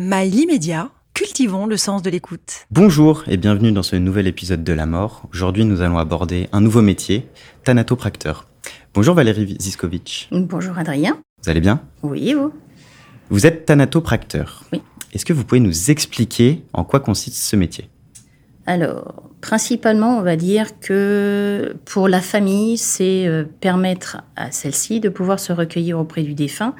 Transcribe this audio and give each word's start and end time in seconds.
Mail 0.00 0.32
immédiat, 0.32 0.92
cultivons 1.12 1.66
le 1.66 1.76
sens 1.76 2.02
de 2.02 2.10
l'écoute. 2.10 2.66
Bonjour 2.70 3.24
et 3.26 3.36
bienvenue 3.36 3.72
dans 3.72 3.82
ce 3.82 3.96
nouvel 3.96 4.28
épisode 4.28 4.62
de 4.62 4.72
La 4.72 4.86
Mort. 4.86 5.24
Aujourd'hui, 5.32 5.64
nous 5.64 5.82
allons 5.82 5.98
aborder 5.98 6.48
un 6.52 6.60
nouveau 6.60 6.82
métier, 6.82 7.26
thanatopracteur. 7.64 8.46
Bonjour 8.94 9.16
Valérie 9.16 9.56
Ziskovic. 9.60 10.28
Bonjour 10.30 10.78
Adrien. 10.78 11.20
Vous 11.42 11.50
allez 11.50 11.60
bien? 11.60 11.82
Oui, 12.04 12.28
et 12.28 12.34
vous? 12.34 12.52
Vous 13.28 13.44
êtes 13.44 13.66
thanatopracteur. 13.66 14.62
Oui. 14.72 14.82
Est-ce 15.12 15.24
que 15.24 15.32
vous 15.32 15.42
pouvez 15.42 15.60
nous 15.60 15.90
expliquer 15.90 16.62
en 16.72 16.84
quoi 16.84 17.00
consiste 17.00 17.42
ce 17.42 17.56
métier? 17.56 17.90
Alors, 18.66 19.27
principalement, 19.40 20.18
on 20.18 20.22
va 20.22 20.36
dire 20.36 20.80
que 20.80 21.76
pour 21.84 22.08
la 22.08 22.20
famille, 22.20 22.76
c'est 22.76 23.26
euh, 23.26 23.44
permettre 23.60 24.18
à 24.36 24.50
celle-ci 24.50 25.00
de 25.00 25.08
pouvoir 25.08 25.38
se 25.38 25.52
recueillir 25.52 25.98
auprès 25.98 26.22
du 26.22 26.34
défunt. 26.34 26.74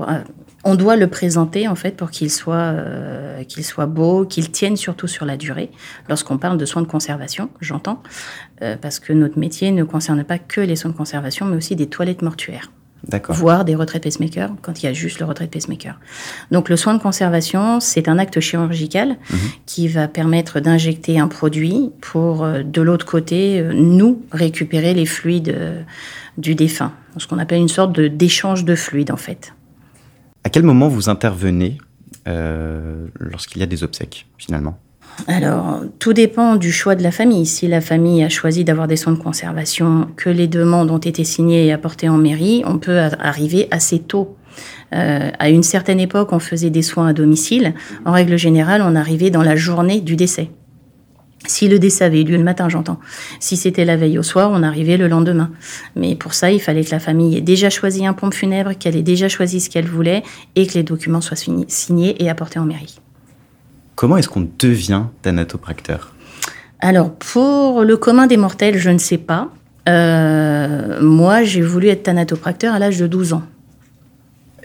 Euh, 0.00 0.22
on 0.64 0.74
doit 0.74 0.96
le 0.96 1.06
présenter 1.06 1.68
en 1.68 1.74
fait 1.74 1.96
pour 1.96 2.10
qu'il 2.10 2.30
soit, 2.30 2.56
euh, 2.56 3.42
soit 3.62 3.86
beau, 3.86 4.24
qu'il 4.24 4.50
tienne 4.50 4.76
surtout 4.76 5.06
sur 5.06 5.24
la 5.24 5.36
durée. 5.36 5.70
Lorsqu'on 6.08 6.38
parle 6.38 6.58
de 6.58 6.64
soins 6.64 6.82
de 6.82 6.86
conservation, 6.86 7.50
j'entends, 7.60 8.02
parce 8.82 9.00
que 9.00 9.14
notre 9.14 9.38
métier 9.38 9.72
ne 9.72 9.84
concerne 9.84 10.22
pas 10.22 10.38
que 10.38 10.60
les 10.60 10.76
soins 10.76 10.90
de 10.90 10.96
conservation, 10.96 11.46
mais 11.46 11.56
aussi 11.56 11.76
des 11.76 11.86
toilettes 11.86 12.20
mortuaires. 12.20 12.70
Voire 13.28 13.64
des 13.64 13.74
retraits 13.74 14.02
pacemaker 14.02 14.50
quand 14.62 14.82
il 14.82 14.86
y 14.86 14.88
a 14.88 14.92
juste 14.92 15.20
le 15.20 15.26
retrait 15.26 15.46
de 15.46 15.50
pacemaker. 15.50 15.98
Donc 16.50 16.68
le 16.68 16.76
soin 16.76 16.94
de 16.94 17.00
conservation, 17.00 17.80
c'est 17.80 18.08
un 18.08 18.18
acte 18.18 18.40
chirurgical 18.40 19.16
qui 19.66 19.88
va 19.88 20.08
permettre 20.08 20.60
d'injecter 20.60 21.18
un 21.18 21.28
produit 21.28 21.90
pour 22.00 22.44
euh, 22.44 22.62
de 22.62 22.82
l'autre 22.82 23.06
côté 23.06 23.60
euh, 23.60 23.72
nous 23.72 24.22
récupérer 24.32 24.94
les 24.94 25.06
fluides 25.06 25.48
euh, 25.48 25.82
du 26.38 26.54
défunt, 26.54 26.92
ce 27.16 27.26
qu'on 27.26 27.38
appelle 27.38 27.60
une 27.60 27.68
sorte 27.68 27.92
de 27.92 28.08
d'échange 28.08 28.64
de 28.64 28.74
fluides 28.74 29.10
en 29.10 29.16
fait. 29.16 29.54
À 30.44 30.50
quel 30.50 30.62
moment 30.62 30.88
vous 30.88 31.08
intervenez 31.08 31.78
euh, 32.28 33.06
lorsqu'il 33.18 33.60
y 33.60 33.62
a 33.62 33.66
des 33.66 33.82
obsèques, 33.82 34.26
finalement? 34.38 34.78
Alors, 35.26 35.82
tout 35.98 36.12
dépend 36.12 36.56
du 36.56 36.72
choix 36.72 36.94
de 36.94 37.02
la 37.02 37.10
famille. 37.10 37.46
Si 37.46 37.68
la 37.68 37.80
famille 37.80 38.22
a 38.22 38.28
choisi 38.28 38.64
d'avoir 38.64 38.86
des 38.86 38.96
soins 38.96 39.12
de 39.12 39.18
conservation, 39.18 40.08
que 40.16 40.30
les 40.30 40.46
demandes 40.46 40.90
ont 40.90 40.98
été 40.98 41.24
signées 41.24 41.66
et 41.66 41.72
apportées 41.72 42.08
en 42.08 42.18
mairie, 42.18 42.62
on 42.66 42.78
peut 42.78 42.98
arriver 42.98 43.68
assez 43.70 43.98
tôt. 43.98 44.36
Euh, 44.92 45.30
à 45.38 45.48
une 45.50 45.62
certaine 45.62 46.00
époque, 46.00 46.32
on 46.32 46.38
faisait 46.38 46.70
des 46.70 46.82
soins 46.82 47.08
à 47.08 47.12
domicile. 47.12 47.74
En 48.04 48.12
règle 48.12 48.36
générale, 48.36 48.82
on 48.84 48.96
arrivait 48.96 49.30
dans 49.30 49.42
la 49.42 49.56
journée 49.56 50.00
du 50.00 50.16
décès. 50.16 50.50
Si 51.46 51.68
le 51.68 51.78
décès 51.78 52.04
avait 52.04 52.20
eu 52.20 52.24
lieu 52.24 52.36
le 52.36 52.44
matin, 52.44 52.68
j'entends. 52.68 53.00
Si 53.38 53.56
c'était 53.56 53.86
la 53.86 53.96
veille 53.96 54.18
au 54.18 54.22
soir, 54.22 54.50
on 54.52 54.62
arrivait 54.62 54.98
le 54.98 55.08
lendemain. 55.08 55.50
Mais 55.96 56.14
pour 56.14 56.34
ça, 56.34 56.50
il 56.50 56.60
fallait 56.60 56.84
que 56.84 56.90
la 56.90 57.00
famille 57.00 57.36
ait 57.36 57.40
déjà 57.40 57.70
choisi 57.70 58.06
un 58.06 58.12
pompe 58.12 58.34
funèbre, 58.34 58.76
qu'elle 58.78 58.96
ait 58.96 59.02
déjà 59.02 59.28
choisi 59.28 59.60
ce 59.60 59.70
qu'elle 59.70 59.86
voulait 59.86 60.22
et 60.54 60.66
que 60.66 60.74
les 60.74 60.82
documents 60.82 61.22
soient 61.22 61.36
signés 61.36 62.22
et 62.22 62.28
apportés 62.28 62.58
en 62.58 62.66
mairie. 62.66 63.00
Comment 64.00 64.16
est-ce 64.16 64.30
qu'on 64.30 64.48
devient 64.58 65.02
thanatopracteur? 65.20 66.14
Alors, 66.78 67.12
pour 67.12 67.84
le 67.84 67.98
commun 67.98 68.26
des 68.26 68.38
mortels, 68.38 68.78
je 68.78 68.88
ne 68.88 68.96
sais 68.96 69.18
pas. 69.18 69.50
Euh, 69.90 71.02
moi, 71.02 71.42
j'ai 71.42 71.60
voulu 71.60 71.88
être 71.88 72.04
thanatopracteur 72.04 72.72
à 72.72 72.78
l'âge 72.78 72.96
de 72.98 73.06
12 73.06 73.34
ans. 73.34 73.42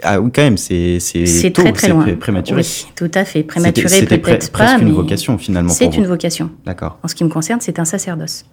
Ah 0.03 0.21
oui, 0.21 0.31
quand 0.33 0.41
même, 0.41 0.55
c'est 0.55 1.01
c'est 1.01 1.51
très 1.51 1.73
très 1.73 1.89
loin. 1.89 2.03
pré- 2.03 2.15
prématuré. 2.15 2.61
Oui, 2.61 2.85
tout 2.95 3.11
à 3.13 3.25
fait. 3.25 3.43
Prématuré 3.43 4.05
peut-être 4.05 4.53
pas, 4.53 4.77
mais 4.77 4.85
une 4.85 4.93
vocation 4.93 5.37
finalement 5.37 5.73
c'est 5.73 5.97
une 5.97 6.07
vocation. 6.07 6.49
D'accord. 6.65 6.97
En 7.03 7.09
ce 7.09 7.15
qui 7.15 7.25
me 7.25 7.29
concerne, 7.29 7.59
c'est 7.59 7.77
un 7.77 7.85
sacerdoce. 7.85 8.45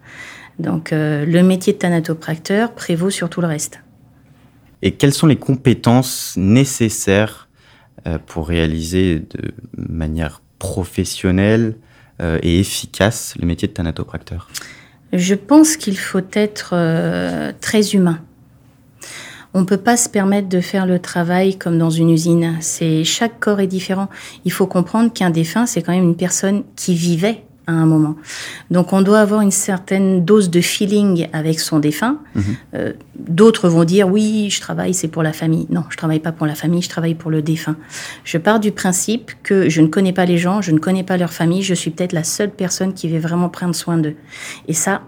Donc, 0.58 0.92
euh, 0.92 1.25
le 1.25 1.44
métier 1.44 1.75
de 1.75 1.78
thanatopracteur 1.78 2.72
prévaut 2.72 3.10
sur 3.10 3.30
tout 3.30 3.41
le 3.41 3.47
reste. 3.47 3.78
Et 4.83 4.91
quelles 4.91 5.14
sont 5.14 5.28
les 5.28 5.36
compétences 5.36 6.34
nécessaires 6.36 7.48
euh, 8.08 8.19
pour 8.27 8.48
réaliser 8.48 9.20
de 9.20 9.55
manière 9.77 10.42
professionnelle 10.62 11.74
euh, 12.20 12.38
et 12.41 12.60
efficace 12.60 13.34
le 13.41 13.48
métier 13.48 13.66
de 13.66 13.72
thanatopracteur 13.72 14.48
Je 15.12 15.34
pense 15.34 15.77
qu'il 15.77 15.98
faut 15.98 16.20
être 16.32 16.70
euh, 16.74 17.50
très 17.60 17.91
humain. 17.94 18.20
On 19.54 19.62
ne 19.62 19.66
peut 19.66 19.76
pas 19.76 19.97
se 19.97 20.09
permettre 20.09 20.48
de 20.48 20.60
faire 20.60 20.87
le 20.87 21.00
travail 21.00 21.59
comme 21.59 21.78
dans 21.78 21.91
une 21.91 22.10
usine. 22.10 22.59
C'est 22.60 23.03
chaque 23.03 23.41
corps 23.41 23.59
est 23.59 23.66
différent. 23.66 24.09
Il 24.44 24.53
faut 24.53 24.69
comprendre 24.69 25.12
qu'un 25.12 25.31
défunt, 25.31 25.66
c'est 25.66 25.82
quand 25.82 25.92
même 25.92 26.04
une 26.04 26.16
personne 26.16 26.62
qui 26.76 26.94
vivait 26.94 27.42
à 27.67 27.73
un 27.73 27.87
moment. 27.87 28.17
Donc 28.71 28.93
on 28.93 29.03
doit 29.03 29.21
avoir 29.21 29.41
une 29.41 29.50
certaine 29.50 30.25
dose 30.25 30.50
de 30.50 30.61
feeling 30.61 31.28
avec 31.33 31.61
son 31.61 31.78
défunt. 31.78 32.19
Euh, 32.75 32.93
D'autres 33.17 33.69
vont 33.69 33.84
dire 33.84 34.09
oui, 34.09 34.50
je 34.50 34.61
travaille, 34.61 34.95
c'est 34.95 35.09
pour 35.09 35.23
la 35.23 35.33
famille. 35.33 35.67
Non, 35.71 35.84
je 35.91 35.97
travaille 35.97 36.19
pas 36.19 36.33
pour 36.33 36.47
la 36.47 36.55
famille, 36.55 36.83
je 36.83 36.89
travaille 36.89 37.15
pour 37.15 37.31
le 37.31 37.41
défunt. 37.41 37.77
Je 38.25 38.37
pars 38.39 38.59
du 38.59 38.73
principe 38.73 39.33
que 39.43 39.69
je 39.69 39.81
ne 39.81 39.87
connais 39.87 40.12
pas 40.12 40.25
les 40.25 40.39
gens, 40.39 40.61
je 40.61 40.73
ne 40.73 40.78
connais 40.78 41.05
pas 41.05 41.17
leur 41.17 41.33
famille, 41.33 41.62
je 41.62 41.75
suis 41.75 41.91
peut-être 41.91 42.12
la 42.12 42.25
seule 42.25 42.50
personne 42.50 42.95
qui 42.95 43.09
va 43.09 43.19
vraiment 43.21 43.49
prendre 43.49 43.75
soin 43.75 43.97
d'eux. 43.97 44.17
Et 44.67 44.75
ça, 44.75 45.03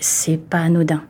c'est 0.00 0.38
pas 0.38 0.58
anodin. 0.58 1.02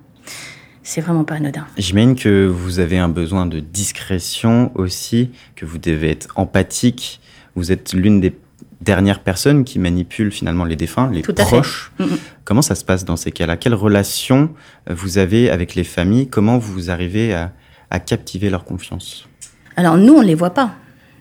C'est 0.83 1.01
vraiment 1.01 1.25
pas 1.25 1.35
anodin. 1.37 1.67
J'imagine 1.77 2.17
que 2.17 2.47
vous 2.47 2.79
avez 2.81 2.99
un 2.99 3.09
besoin 3.09 3.47
de 3.47 3.61
discrétion 3.61 4.73
aussi, 4.75 5.31
que 5.57 5.65
vous 5.65 5.79
devez 5.79 6.11
être 6.11 6.29
empathique. 6.37 7.21
Vous 7.55 7.71
êtes 7.71 7.93
l'une 7.93 8.21
des 8.21 8.33
dernières 8.81 9.21
personnes 9.21 9.65
qui 9.65 9.79
manipulent 9.79 10.33
finalement 10.33 10.65
les 10.65 10.77
défunts, 10.77 11.11
les 11.13 11.23
Tout 11.23 11.35
proches. 11.35 11.93
Mhm. 11.99 12.17
Comment 12.45 12.63
ça 12.63 12.75
se 12.75 12.85
passe 12.85 13.05
dans 13.05 13.17
ces 13.17 13.31
cas-là? 13.31 13.57
Quelle 13.57 13.75
relation 13.75 14.51
euh, 14.89 14.95
vous 14.95 15.19
avez 15.19 15.51
avec 15.51 15.75
les 15.75 15.85
familles? 15.85 16.29
Comment 16.29 16.59
vous 16.59 16.91
arrivez 16.91 17.35
à, 17.35 17.53
à 17.91 18.01
captiver 18.01 18.49
leur 18.51 18.65
confiance? 18.65 19.29
Alors 19.77 19.97
nous, 19.97 20.15
on 20.15 20.23
les 20.23 20.35
voit 20.35 20.51
pas 20.55 20.75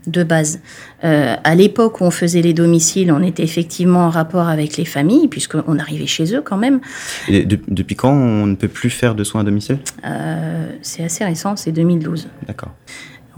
de 0.08 0.24
base. 0.24 0.62
Euh, 1.04 1.36
à 1.44 1.56
l'époque 1.56 2.00
où 2.02 2.06
on 2.06 2.10
faisait 2.12 2.42
les 2.42 2.54
domiciles, 2.54 3.12
on 3.12 3.22
était 3.22 3.44
effectivement 3.44 4.06
en 4.06 4.10
rapport 4.10 4.48
avec 4.48 4.78
les 4.78 4.86
familles, 4.86 5.28
puisqu'on 5.28 5.78
arrivait 5.78 6.08
chez 6.08 6.34
eux 6.34 6.42
quand 6.42 6.58
même. 6.58 6.80
Et 7.28 7.44
de- 7.46 7.60
depuis 7.68 7.96
quand 7.96 8.12
on 8.14 8.46
ne 8.48 8.56
peut 8.56 8.70
plus 8.70 8.90
faire 8.90 9.14
de 9.14 9.24
soins 9.26 9.42
à 9.42 9.44
domicile? 9.44 9.78
Euh, 10.06 10.72
c'est 10.82 11.04
assez 11.04 11.24
récent, 11.26 11.56
c'est 11.58 11.74
2012. 11.74 12.28
D'accord. 12.48 12.72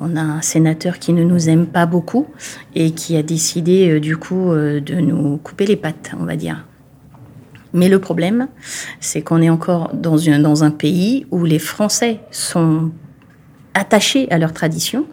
On 0.03 0.15
a 0.15 0.21
un 0.21 0.41
sénateur 0.41 0.97
qui 0.97 1.13
ne 1.13 1.23
nous 1.23 1.47
aime 1.47 1.67
pas 1.67 1.85
beaucoup 1.85 2.25
et 2.73 2.89
qui 2.89 3.15
a 3.17 3.21
décidé 3.21 3.87
euh, 3.87 3.99
du 3.99 4.17
coup 4.17 4.51
euh, 4.51 4.79
de 4.79 4.95
nous 4.95 5.37
couper 5.37 5.67
les 5.67 5.75
pattes, 5.75 6.13
on 6.19 6.25
va 6.25 6.35
dire. 6.35 6.65
Mais 7.73 7.87
le 7.87 7.99
problème, 7.99 8.47
c'est 8.99 9.21
qu'on 9.21 9.43
est 9.43 9.49
encore 9.51 9.91
dans 9.93 10.63
un, 10.63 10.71
pays 10.71 11.27
où 11.29 11.45
les 11.45 11.59
Français 11.59 12.19
sont 12.31 12.89
attachés 13.75 14.29
à 14.31 14.39
leur 14.39 14.53
tradition 14.53 15.05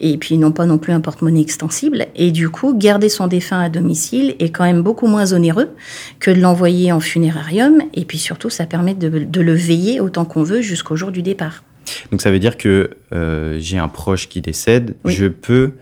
et 0.00 0.18
puis 0.18 0.36
n'ont 0.36 0.52
pas 0.52 0.66
non 0.66 0.78
plus 0.78 0.92
un 0.92 1.00
porte-monnaie 1.00 1.40
extensible. 1.40 2.06
Et 2.16 2.32
du 2.32 2.50
coup, 2.50 2.76
garder 2.76 3.08
son 3.08 3.28
défunt 3.28 3.60
à 3.60 3.68
domicile 3.68 4.34
est 4.40 4.50
quand 4.50 4.64
même 4.64 4.82
beaucoup 4.82 5.06
moins 5.06 5.32
onéreux 5.32 5.70
que 6.18 6.32
de 6.32 6.40
l'envoyer 6.40 6.90
en 6.90 6.98
funérarium. 6.98 7.82
Et 7.94 8.04
puis 8.04 8.18
surtout, 8.18 8.50
ça 8.50 8.66
permet 8.66 8.94
de 8.94 9.40
le 9.40 9.54
veiller 9.54 10.00
autant 10.00 10.24
qu'on 10.24 10.42
veut 10.42 10.60
jusqu'au 10.60 10.96
jour 10.96 11.12
du 11.12 11.22
départ. 11.22 11.62
Donc 12.10 12.20
ça 12.22 12.30
veut 12.30 12.38
dire 12.38 12.56
que 12.56 12.90
euh, 13.12 13.56
j'ai 13.60 13.78
un 13.78 13.88
proche 13.88 14.28
qui 14.28 14.40
décède, 14.40 14.94
Oui. 15.04 15.12
je 15.12 15.26
peux 15.26 15.72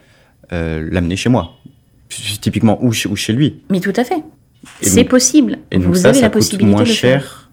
euh, 0.53 0.89
l'amener 0.91 1.17
chez 1.17 1.29
moi. 1.29 1.53
Typiquement, 2.41 2.79
ou 2.85 2.93
chez, 2.93 3.09
ou 3.09 3.17
chez 3.17 3.33
lui. 3.33 3.63
Mais 3.71 3.81
tout 3.81 3.93
à 3.97 4.05
fait. 4.05 4.23
C'est 4.83 5.05
possible. 5.05 5.59
Et 5.71 5.79
donc 5.79 5.87
Vous 5.89 5.95
ça, 5.95 6.09
avez 6.09 6.19
ça 6.19 6.23
la 6.25 6.29
coûte 6.29 6.41
possibilité 6.41 6.71
moins 6.71 6.83
de 6.83 6.89
le 6.89 6.95
faire. 6.95 7.21
cher 7.23 7.51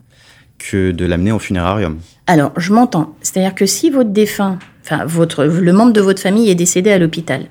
que 0.58 0.92
de 0.92 1.06
l'amener 1.06 1.32
au 1.32 1.40
funérarium. 1.40 2.00
Alors, 2.28 2.52
je 2.58 2.74
m'entends. 2.74 3.16
C'est-à-dire 3.22 3.56
que 3.56 3.66
si 3.66 3.90
votre 3.90 4.10
défunt, 4.10 4.60
enfin, 4.84 5.06
votre, 5.06 5.46
le 5.46 5.72
membre 5.74 5.94
de 5.94 6.02
votre 6.02 6.22
famille 6.22 6.50
est 6.50 6.56
décédé 6.56 6.92
à 6.92 7.00
l'hôpital, 7.00 7.46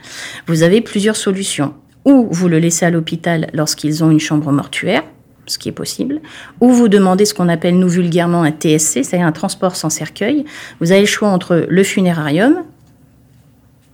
vous 0.46 0.62
avez 0.62 0.82
plusieurs 0.82 1.16
solutions. 1.16 1.72
Ou 2.04 2.28
vous 2.30 2.48
le 2.48 2.58
laissez 2.58 2.84
à 2.84 2.90
l'hôpital 2.90 3.48
lorsqu'ils 3.54 4.04
ont 4.04 4.10
une 4.10 4.20
chambre 4.20 4.52
mortuaire, 4.52 5.02
ce 5.48 5.58
qui 5.58 5.68
est 5.68 5.72
possible, 5.72 6.20
ou 6.60 6.70
vous 6.70 6.88
demandez 6.88 7.24
ce 7.24 7.34
qu'on 7.34 7.48
appelle 7.48 7.78
nous 7.78 7.88
vulgairement 7.88 8.42
un 8.42 8.50
TSC, 8.50 9.04
c'est-à-dire 9.04 9.26
un 9.26 9.32
transport 9.32 9.76
sans 9.76 9.90
cercueil. 9.90 10.44
Vous 10.80 10.92
avez 10.92 11.00
le 11.02 11.06
choix 11.06 11.28
entre 11.28 11.66
le 11.68 11.82
funérarium 11.82 12.64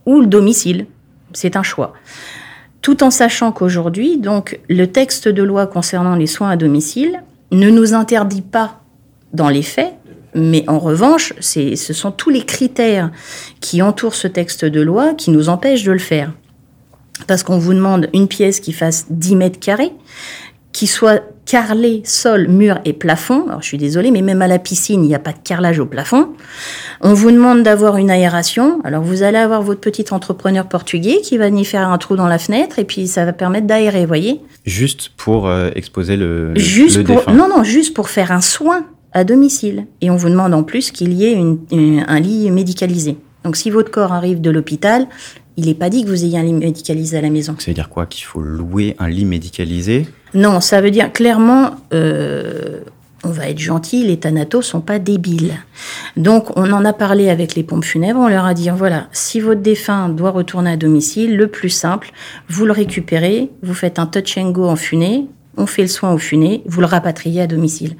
ou 0.06 0.20
le 0.20 0.26
domicile. 0.26 0.86
C'est 1.32 1.56
un 1.56 1.62
choix. 1.62 1.94
Tout 2.82 3.02
en 3.02 3.10
sachant 3.10 3.50
qu'aujourd'hui, 3.50 4.18
donc, 4.18 4.60
le 4.68 4.86
texte 4.86 5.28
de 5.28 5.42
loi 5.42 5.66
concernant 5.66 6.16
les 6.16 6.26
soins 6.26 6.50
à 6.50 6.56
domicile 6.56 7.22
ne 7.50 7.70
nous 7.70 7.94
interdit 7.94 8.42
pas 8.42 8.82
dans 9.32 9.48
les 9.48 9.62
faits, 9.62 9.94
mais 10.34 10.64
en 10.68 10.78
revanche, 10.78 11.32
ce 11.40 11.74
sont 11.76 12.10
tous 12.10 12.30
les 12.30 12.44
critères 12.44 13.10
qui 13.60 13.80
entourent 13.82 14.14
ce 14.14 14.28
texte 14.28 14.64
de 14.64 14.80
loi 14.80 15.14
qui 15.14 15.30
nous 15.30 15.48
empêchent 15.48 15.84
de 15.84 15.92
le 15.92 15.98
faire. 15.98 16.32
Parce 17.26 17.42
qu'on 17.42 17.58
vous 17.58 17.72
demande 17.72 18.08
une 18.12 18.28
pièce 18.28 18.60
qui 18.60 18.72
fasse 18.72 19.06
10 19.10 19.36
mètres 19.36 19.60
carrés, 19.60 19.92
qui 20.72 20.86
soit 20.86 21.22
carrelée 21.46 22.02
sol, 22.04 22.48
mur 22.48 22.78
et 22.84 22.92
plafond. 22.92 23.46
Alors 23.48 23.60
je 23.62 23.66
suis 23.66 23.78
désolée, 23.78 24.10
mais 24.10 24.22
même 24.22 24.42
à 24.42 24.48
la 24.48 24.58
piscine, 24.58 25.04
il 25.04 25.08
n'y 25.08 25.14
a 25.14 25.18
pas 25.18 25.32
de 25.32 25.38
carrelage 25.44 25.78
au 25.78 25.86
plafond. 25.86 26.28
On 27.00 27.12
vous 27.14 27.30
demande 27.30 27.62
d'avoir 27.62 27.96
une 27.96 28.10
aération. 28.10 28.80
Alors 28.84 29.02
vous 29.02 29.22
allez 29.22 29.38
avoir 29.38 29.62
votre 29.62 29.80
petit 29.80 30.06
entrepreneur 30.10 30.66
portugais 30.66 31.20
qui 31.22 31.36
va 31.38 31.48
venir 31.50 31.66
faire 31.66 31.88
un 31.88 31.98
trou 31.98 32.16
dans 32.16 32.26
la 32.28 32.38
fenêtre 32.38 32.78
et 32.78 32.84
puis 32.84 33.06
ça 33.06 33.24
va 33.24 33.32
permettre 33.32 33.66
d'aérer, 33.66 34.00
vous 34.02 34.06
voyez 34.08 34.40
Juste 34.64 35.10
pour 35.16 35.46
euh, 35.46 35.70
exposer 35.74 36.16
le, 36.16 36.52
le- 36.54 36.58
juste 36.60 36.96
le 36.98 37.04
pour 37.04 37.16
défunt. 37.16 37.32
non 37.34 37.48
non 37.48 37.62
juste 37.64 37.94
pour 37.94 38.08
faire 38.08 38.32
un 38.32 38.40
soin 38.40 38.86
à 39.12 39.24
domicile 39.24 39.86
et 40.00 40.10
on 40.10 40.16
vous 40.16 40.30
demande 40.30 40.54
en 40.54 40.62
plus 40.62 40.90
qu'il 40.90 41.12
y 41.12 41.24
ait 41.26 41.32
une- 41.34 41.58
une- 41.70 42.04
un 42.08 42.18
lit 42.20 42.50
médicalisé 42.50 43.16
donc 43.44 43.56
si 43.56 43.68
votre 43.70 43.90
corps 43.90 44.12
arrive 44.12 44.40
de 44.40 44.50
l'hôpital 44.50 45.06
Il 45.56 45.66
n'est 45.66 45.74
pas 45.74 45.88
dit 45.90 46.02
que 46.02 46.08
vous 46.08 46.24
ayez 46.24 46.36
un 46.38 46.42
lit 46.42 46.52
médicalisé 46.52 47.16
à 47.18 47.20
la 47.20 47.30
maison. 47.30 47.54
Ça 47.60 47.70
veut 47.70 47.74
dire 47.74 47.88
quoi? 47.88 48.06
Qu'il 48.06 48.24
faut 48.24 48.40
louer 48.40 48.96
un 48.98 49.08
lit 49.08 49.24
médicalisé? 49.24 50.04
Non, 50.34 50.60
ça 50.60 50.80
veut 50.80 50.90
dire 50.90 51.12
clairement, 51.12 51.76
euh, 51.92 52.80
on 53.22 53.30
va 53.30 53.48
être 53.48 53.58
gentil, 53.58 54.04
les 54.04 54.18
thanatos 54.18 54.66
sont 54.66 54.80
pas 54.80 54.98
débiles. 54.98 55.54
Donc, 56.16 56.56
on 56.56 56.72
en 56.72 56.84
a 56.84 56.92
parlé 56.92 57.30
avec 57.30 57.54
les 57.54 57.62
pompes 57.62 57.84
funèbres, 57.84 58.20
on 58.20 58.28
leur 58.28 58.44
a 58.44 58.52
dit, 58.52 58.68
voilà, 58.68 59.06
si 59.12 59.40
votre 59.40 59.62
défunt 59.62 60.08
doit 60.08 60.30
retourner 60.30 60.72
à 60.72 60.76
domicile, 60.76 61.36
le 61.36 61.46
plus 61.46 61.70
simple, 61.70 62.10
vous 62.48 62.66
le 62.66 62.72
récupérez, 62.72 63.50
vous 63.62 63.74
faites 63.74 63.98
un 63.98 64.06
touch 64.06 64.36
and 64.36 64.50
go 64.50 64.68
en 64.68 64.76
funée, 64.76 65.26
on 65.56 65.66
fait 65.66 65.82
le 65.82 65.88
soin 65.88 66.12
au 66.12 66.18
funé, 66.18 66.62
vous 66.66 66.80
le 66.80 66.86
rapatriez 66.86 67.42
à 67.42 67.46
domicile. 67.46 67.96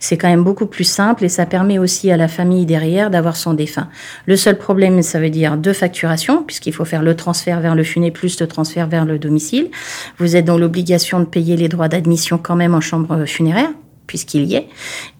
C'est 0.00 0.16
quand 0.16 0.28
même 0.28 0.44
beaucoup 0.44 0.66
plus 0.66 0.84
simple 0.84 1.24
et 1.24 1.28
ça 1.28 1.46
permet 1.46 1.78
aussi 1.78 2.10
à 2.10 2.16
la 2.16 2.28
famille 2.28 2.66
derrière 2.66 3.10
d'avoir 3.10 3.36
son 3.36 3.54
défunt. 3.54 3.88
Le 4.26 4.36
seul 4.36 4.58
problème, 4.58 5.02
ça 5.02 5.20
veut 5.20 5.30
dire 5.30 5.56
deux 5.56 5.72
facturations, 5.72 6.42
puisqu'il 6.42 6.72
faut 6.72 6.84
faire 6.84 7.02
le 7.02 7.14
transfert 7.16 7.60
vers 7.60 7.74
le 7.74 7.84
funé 7.84 8.10
plus 8.10 8.40
le 8.40 8.46
transfert 8.46 8.88
vers 8.88 9.04
le 9.04 9.18
domicile. 9.18 9.70
Vous 10.18 10.36
êtes 10.36 10.44
dans 10.44 10.58
l'obligation 10.58 11.20
de 11.20 11.24
payer 11.24 11.56
les 11.56 11.68
droits 11.68 11.88
d'admission 11.88 12.38
quand 12.38 12.56
même 12.56 12.74
en 12.74 12.80
chambre 12.80 13.24
funéraire, 13.26 13.70
puisqu'il 14.06 14.44
y 14.44 14.54
est. 14.54 14.68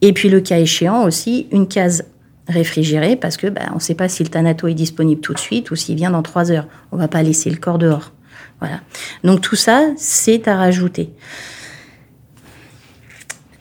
Et 0.00 0.12
puis 0.12 0.28
le 0.28 0.40
cas 0.40 0.58
échéant 0.58 1.04
aussi, 1.04 1.46
une 1.52 1.68
case 1.68 2.04
réfrigérée, 2.48 3.16
parce 3.16 3.36
que 3.36 3.46
bah, 3.46 3.62
on 3.72 3.76
ne 3.76 3.80
sait 3.80 3.94
pas 3.94 4.08
si 4.08 4.22
le 4.22 4.28
thanato 4.28 4.68
est 4.68 4.74
disponible 4.74 5.20
tout 5.20 5.32
de 5.32 5.38
suite 5.38 5.70
ou 5.70 5.76
s'il 5.76 5.96
vient 5.96 6.10
dans 6.10 6.22
trois 6.22 6.50
heures. 6.50 6.66
On 6.92 6.96
va 6.96 7.08
pas 7.08 7.22
laisser 7.22 7.50
le 7.50 7.56
corps 7.56 7.78
dehors. 7.78 8.12
Voilà. 8.60 8.80
Donc 9.24 9.40
tout 9.40 9.56
ça, 9.56 9.88
c'est 9.96 10.48
à 10.48 10.56
rajouter. 10.56 11.10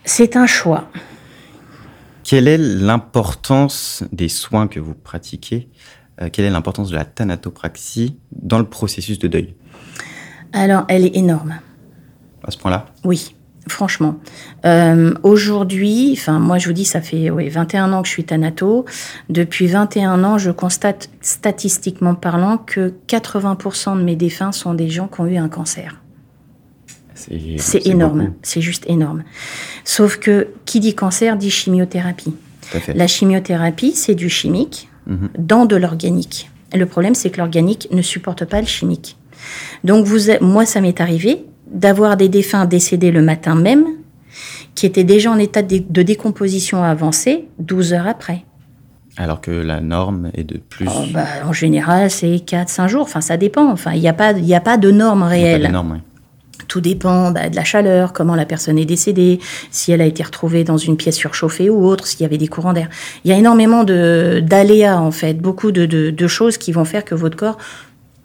C'est 0.06 0.36
un 0.36 0.48
choix. 0.48 0.90
Quelle 2.24 2.48
est 2.48 2.58
l'importance 2.58 4.04
des 4.12 4.30
soins 4.30 4.68
que 4.68 4.80
vous 4.80 4.94
pratiquez 4.94 5.70
euh, 6.22 6.30
Quelle 6.32 6.46
est 6.46 6.50
l'importance 6.50 6.90
de 6.90 6.96
la 6.96 7.06
thanatopraxie 7.06 8.18
dans 8.32 8.60
le 8.60 8.66
processus 8.66 9.18
de 9.20 9.28
deuil? 9.28 9.56
Alors, 10.52 10.86
elle 10.88 11.06
est 11.06 11.16
énorme. 11.16 11.56
À 12.46 12.52
ce 12.52 12.58
point-là? 12.58 12.86
Oui, 13.06 13.34
franchement. 13.68 14.20
Euh, 14.66 15.14
Aujourd'hui, 15.24 16.16
enfin, 16.18 16.40
moi 16.40 16.58
je 16.58 16.68
vous 16.68 16.74
dis, 16.74 16.86
ça 16.86 17.02
fait 17.02 17.30
ouais, 17.30 17.48
21 17.48 17.94
ans 17.94 18.02
que 18.02 18.08
je 18.08 18.14
suis 18.14 18.26
thanato. 18.26 18.86
Depuis 19.30 19.68
21 19.68 20.24
ans, 20.24 20.38
je 20.38 20.52
constate 20.52 21.10
statistiquement 21.22 22.16
parlant 22.16 22.58
que 22.58 22.94
80% 23.08 23.98
de 23.98 24.04
mes 24.04 24.18
défunts 24.18 24.52
sont 24.52 24.74
des 24.74 24.90
gens 24.90 25.08
qui 25.08 25.22
ont 25.22 25.28
eu 25.28 25.38
un 25.38 25.50
cancer. 25.50 26.03
C'est 27.58 27.88
énorme, 27.88 28.34
c'est 28.42 28.62
juste 28.62 28.86
énorme. 28.88 29.24
Sauf 29.84 30.18
que 30.18 30.48
qui 30.66 30.80
dit 30.80 30.96
cancer 30.96 31.38
dit 31.38 31.50
chimiothérapie. 31.50 32.34
La 32.96 33.08
chimiothérapie, 33.08 33.94
c'est 33.94 34.16
du 34.16 34.30
chimique 34.30 34.90
mhm. 35.08 35.30
dans 35.38 35.66
de 35.66 35.76
l'organique. 35.76 36.50
Le 36.74 36.86
problème, 36.86 37.14
c'est 37.14 37.30
que 37.30 37.38
l'organique 37.38 37.88
ne 37.92 38.02
supporte 38.02 38.46
pas 38.46 38.60
le 38.60 38.68
chimique. 38.68 39.18
Donc, 39.84 40.06
vous, 40.06 40.32
moi, 40.42 40.66
ça 40.66 40.82
m'est 40.82 41.02
arrivé 41.02 41.46
d'avoir 41.68 42.18
des 42.18 42.30
défunts 42.30 42.66
décédés 42.66 43.12
le 43.12 43.22
matin 43.22 43.56
même, 43.56 43.86
qui 44.76 44.86
étaient 44.86 45.04
déjà 45.04 45.32
en 45.32 45.38
état 45.38 45.62
de 45.62 46.02
décomposition 46.02 46.84
avancée 46.84 47.46
12 47.60 47.94
heures 47.94 48.08
après. 48.08 48.46
Alors 49.18 49.42
que 49.42 49.52
la 49.52 49.80
norme 49.80 50.32
est 50.34 50.44
de 50.44 50.58
plus. 50.58 50.88
Oh, 50.90 51.04
bah, 51.14 51.26
en 51.46 51.54
général, 51.54 52.10
c'est 52.10 52.36
4-5 52.38 52.88
jours. 52.88 53.04
Enfin, 53.04 53.22
ça 53.22 53.38
dépend. 53.38 53.70
Enfin, 53.72 53.94
il 53.94 54.02
n'y 54.02 54.08
a, 54.08 54.14
pas, 54.14 54.34
a 54.34 54.60
pas 54.60 54.78
de 54.78 54.90
norme 54.90 55.22
réelle. 55.22 55.62
Il 55.62 55.66
a 55.66 55.68
pas 55.68 55.68
de 55.68 55.74
norme, 55.74 55.92
oui. 55.94 56.00
Tout 56.74 56.82
dépend 56.82 57.30
bah, 57.30 57.50
de 57.50 57.56
la 57.56 57.64
chaleur, 57.64 58.14
comment 58.14 58.34
la 58.34 58.48
personne 58.48 58.80
est 58.80 58.86
décédée, 58.86 59.40
si 59.70 59.92
elle 59.92 60.02
a 60.02 60.08
été 60.08 60.24
retrouvée 60.24 60.64
dans 60.64 60.80
une 60.80 60.98
pièce 60.98 61.16
surchauffée 61.16 61.70
ou 61.70 61.86
autre, 61.86 62.08
s'il 62.08 62.22
y 62.22 62.26
avait 62.26 62.40
des 62.40 62.48
courants 62.48 62.74
d'air. 62.74 62.90
Il 63.24 63.30
y 63.30 63.32
a 63.32 63.38
énormément 63.38 63.84
d'aléas 63.84 65.00
en 65.00 65.12
fait, 65.12 65.36
beaucoup 65.36 65.72
de, 65.72 65.86
de, 65.86 66.28
choses 66.28 66.58
qui 66.58 66.72
vont 66.72 66.84
faire 66.84 67.06
que 67.06 67.14
votre 67.14 67.38
corps 67.38 67.60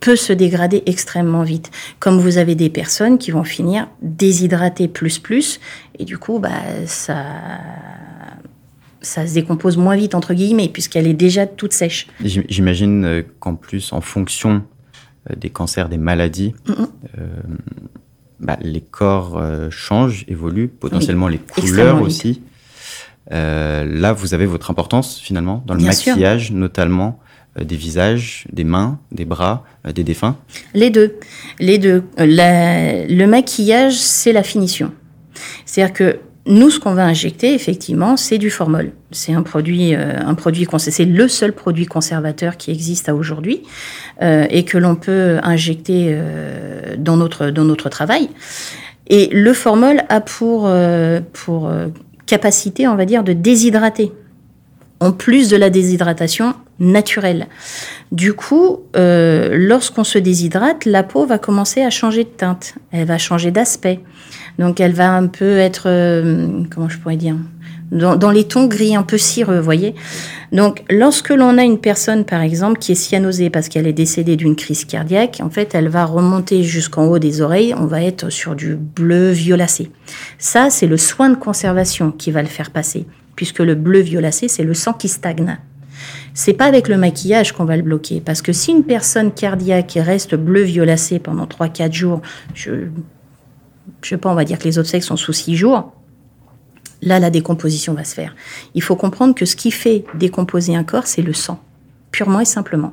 peut 0.01 0.17
se 0.17 0.33
dégrader 0.33 0.83
extrêmement 0.87 1.43
vite. 1.43 1.71
Comme 1.99 2.19
vous 2.21 2.39
avez 2.39 2.55
des 2.55 2.71
personnes 2.71 3.19
qui 3.19 3.33
vont 3.33 3.45
finir 3.45 3.87
déshydratées 4.01 4.89
plus 4.89 5.19
plus, 5.19 5.61
et 5.99 6.07
du 6.07 6.17
coup, 6.17 6.39
bah, 6.39 6.49
ça, 6.87 7.27
ça 9.03 9.27
se 9.27 9.35
décompose 9.35 9.77
moins 9.77 9.97
vite, 9.97 10.15
entre 10.15 10.33
guillemets, 10.33 10.71
puisqu'elle 10.71 11.07
est 11.07 11.13
déjà 11.13 11.47
toute 11.47 11.75
sèche. 11.75 12.07
J'imagine 12.25 13.05
euh, 13.05 13.23
qu'en 13.41 13.57
plus, 13.57 13.93
en 13.93 14.01
fonction 14.01 14.63
euh, 15.31 15.35
des 15.37 15.51
cancers, 15.51 15.91
des 15.91 15.99
maladies, 15.99 16.55
euh, 16.71 17.27
bah, 18.41 18.57
les 18.61 18.81
corps 18.81 19.39
euh, 19.39 19.69
changent, 19.71 20.25
évoluent, 20.29 20.69
potentiellement 20.69 21.29
les 21.29 21.39
couleurs 21.39 22.03
aussi. 22.03 22.43
Euh, 23.33 23.85
là, 23.85 24.13
vous 24.13 24.33
avez 24.33 24.47
votre 24.47 24.71
importance 24.71 25.19
finalement 25.19 25.63
dans 25.67 25.75
le 25.75 25.83
maquillage, 25.83 26.53
notamment 26.53 27.19
euh, 27.59 27.65
des 27.65 27.77
visages, 27.77 28.47
des 28.53 28.65
mains, 28.65 29.01
des 29.13 29.25
bras, 29.25 29.65
des 29.95 30.05
défunts. 30.05 30.37
Les 30.73 30.91
deux, 30.91 31.17
les 31.59 31.79
deux. 31.79 32.05
le 32.17 33.27
maquillage, 33.27 33.99
c'est 33.99 34.33
la 34.33 34.43
finition. 34.43 34.93
C'est-à-dire 35.67 35.93
que 35.93 36.21
nous, 36.49 36.71
ce 36.71 36.81
qu'on 36.81 36.95
va 36.95 37.05
injecter, 37.05 37.53
effectivement, 37.53 38.17
c'est 38.17 38.39
du 38.39 38.49
formol. 38.49 38.93
C'est 39.11 39.35
un 39.35 39.43
produit, 39.43 39.95
euh, 39.95 40.19
un 40.19 40.35
produit, 40.35 40.67
c'est 40.79 41.05
le 41.05 41.29
seul 41.29 41.53
produit 41.53 41.85
conservateur 41.85 42.57
qui 42.57 42.71
existe 42.71 43.11
à 43.11 43.15
aujourd'hui 43.15 43.63
euh, 44.23 44.47
et 44.49 44.65
que 44.65 44.79
l'on 44.79 44.97
peut 44.97 45.39
injecter 45.43 46.07
euh, 46.09 46.97
dans 46.97 47.19
notre 47.19 47.51
dans 47.51 47.65
notre 47.65 47.91
travail. 47.91 48.31
Et 49.09 49.29
le 49.31 49.53
formol 49.53 50.03
a 50.09 50.23
pour 50.23 50.71
pour 51.35 51.71
capacité, 52.27 52.89
on 52.89 52.95
va 52.95 53.05
dire, 53.05 53.25
de 53.25 53.35
déshydrater, 53.35 54.13
en 55.01 55.13
plus 55.13 55.51
de 55.51 55.57
la 55.57 55.69
déshydratation 55.71 56.55
naturelle. 56.79 57.47
Du 58.13 58.35
coup, 58.35 58.81
lorsqu'on 58.95 60.05
se 60.05 60.19
déshydrate, 60.19 60.85
la 60.85 61.03
peau 61.03 61.25
va 61.25 61.39
commencer 61.39 61.81
à 61.81 61.89
changer 61.89 62.25
de 62.25 62.29
teinte, 62.29 62.75
elle 62.93 63.07
va 63.07 63.17
changer 63.17 63.51
d'aspect. 63.51 64.01
Donc 64.59 64.81
elle 64.81 64.93
va 64.93 65.13
un 65.15 65.27
peu 65.27 65.59
être, 65.59 65.85
euh, 65.87 66.63
comment 66.71 66.89
je 66.89 66.99
pourrais 66.99 67.17
dire, 67.17 67.37
dans, 67.91 68.31
les 68.31 68.45
tons 68.45 68.67
gris, 68.67 68.95
un 68.95 69.03
peu 69.03 69.17
cireux, 69.17 69.59
vous 69.59 69.65
voyez. 69.65 69.95
Donc 70.53 70.85
lorsque 70.91 71.31
l'on 71.31 71.57
a 71.57 71.63
une 71.63 71.79
personne, 71.79 72.25
par 72.25 72.43
exemple, 72.43 72.79
qui 72.79 72.93
est 72.93 72.97
cyanosée 72.97 73.51
parce 73.51 73.69
qu'elle 73.69 73.87
est 73.87 73.93
décédée 73.93 74.37
d'une 74.37 74.57
crise 74.57 74.85
cardiaque, 74.85 75.41
en 75.43 75.49
fait, 75.49 75.75
elle 75.75 75.89
va 75.89 76.05
remonter 76.05 76.63
jusqu'en 76.63 77.07
haut 77.07 77.19
des 77.19 77.41
oreilles, 77.41 77.75
on 77.79 77.87
va 77.87 78.03
être 78.03 78.31
sur 78.31 78.55
du 78.55 78.77
bleu 78.77 79.31
violacé. 79.31 79.91
Ça, 80.39 80.69
c'est 80.71 80.87
le 80.87 80.99
soin 80.99 81.31
de 81.31 81.37
conservation 81.37 82.11
qui 82.11 82.31
va 82.31 82.43
le 82.43 82.49
faire 82.49 82.71
passer, 82.71 83.07
puisque 83.37 83.61
le 83.61 83.75
bleu 83.75 84.01
violacé, 84.01 84.49
c'est 84.49 84.65
le 84.65 84.75
sang 84.75 84.93
qui 84.93 85.09
stagne. 85.09 85.59
C'est 86.35 86.53
pas 86.53 86.67
avec 86.67 86.89
le 86.89 86.99
maquillage 86.99 87.53
qu'on 87.53 87.65
va 87.65 87.77
le 87.77 87.83
bloquer, 87.83 88.21
parce 88.25 88.43
que 88.43 88.53
si 88.53 88.71
une 88.71 88.85
personne 88.85 89.33
cardiaque 89.33 89.99
reste 90.01 90.35
bleu 90.35 90.63
violacé 90.63 91.19
pendant 91.19 91.47
3-4 91.47 91.93
jours, 91.93 92.21
je 92.55 92.71
je 94.03 94.09
sais 94.09 94.17
pas, 94.17 94.31
on 94.31 94.35
va 94.35 94.45
dire 94.45 94.59
que 94.59 94.65
les 94.65 94.85
sexes 94.85 95.07
sont 95.07 95.17
sous 95.17 95.33
six 95.33 95.57
jours, 95.57 95.93
là, 97.03 97.19
la 97.19 97.31
décomposition 97.31 97.95
va 97.95 98.05
se 98.05 98.15
faire. 98.15 98.35
Il 98.75 98.83
faut 98.83 98.97
comprendre 98.97 99.35
que 99.35 99.45
ce 99.45 99.57
qui 99.57 99.71
fait 99.71 100.05
décomposer 100.15 100.75
un 100.75 100.85
corps, 100.85 101.07
c'est 101.07 101.23
le 101.23 101.33
sang, 101.33 101.63
purement 102.11 102.41
et 102.41 102.45
simplement. 102.45 102.93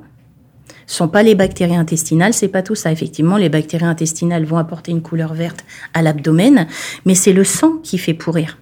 Ce 0.87 0.97
sont 0.97 1.07
pas 1.07 1.23
les 1.23 1.35
bactéries 1.35 1.75
intestinales, 1.75 2.33
c'est 2.33 2.47
pas 2.47 2.61
tout 2.61 2.75
ça. 2.75 2.91
Effectivement, 2.91 3.37
les 3.37 3.49
bactéries 3.49 3.85
intestinales 3.85 4.45
vont 4.45 4.57
apporter 4.57 4.91
une 4.91 5.01
couleur 5.01 5.33
verte 5.33 5.65
à 5.93 6.01
l'abdomen, 6.01 6.67
mais 7.05 7.15
c'est 7.15 7.33
le 7.33 7.43
sang 7.43 7.77
qui 7.81 7.97
fait 7.97 8.13
pourrir. 8.13 8.59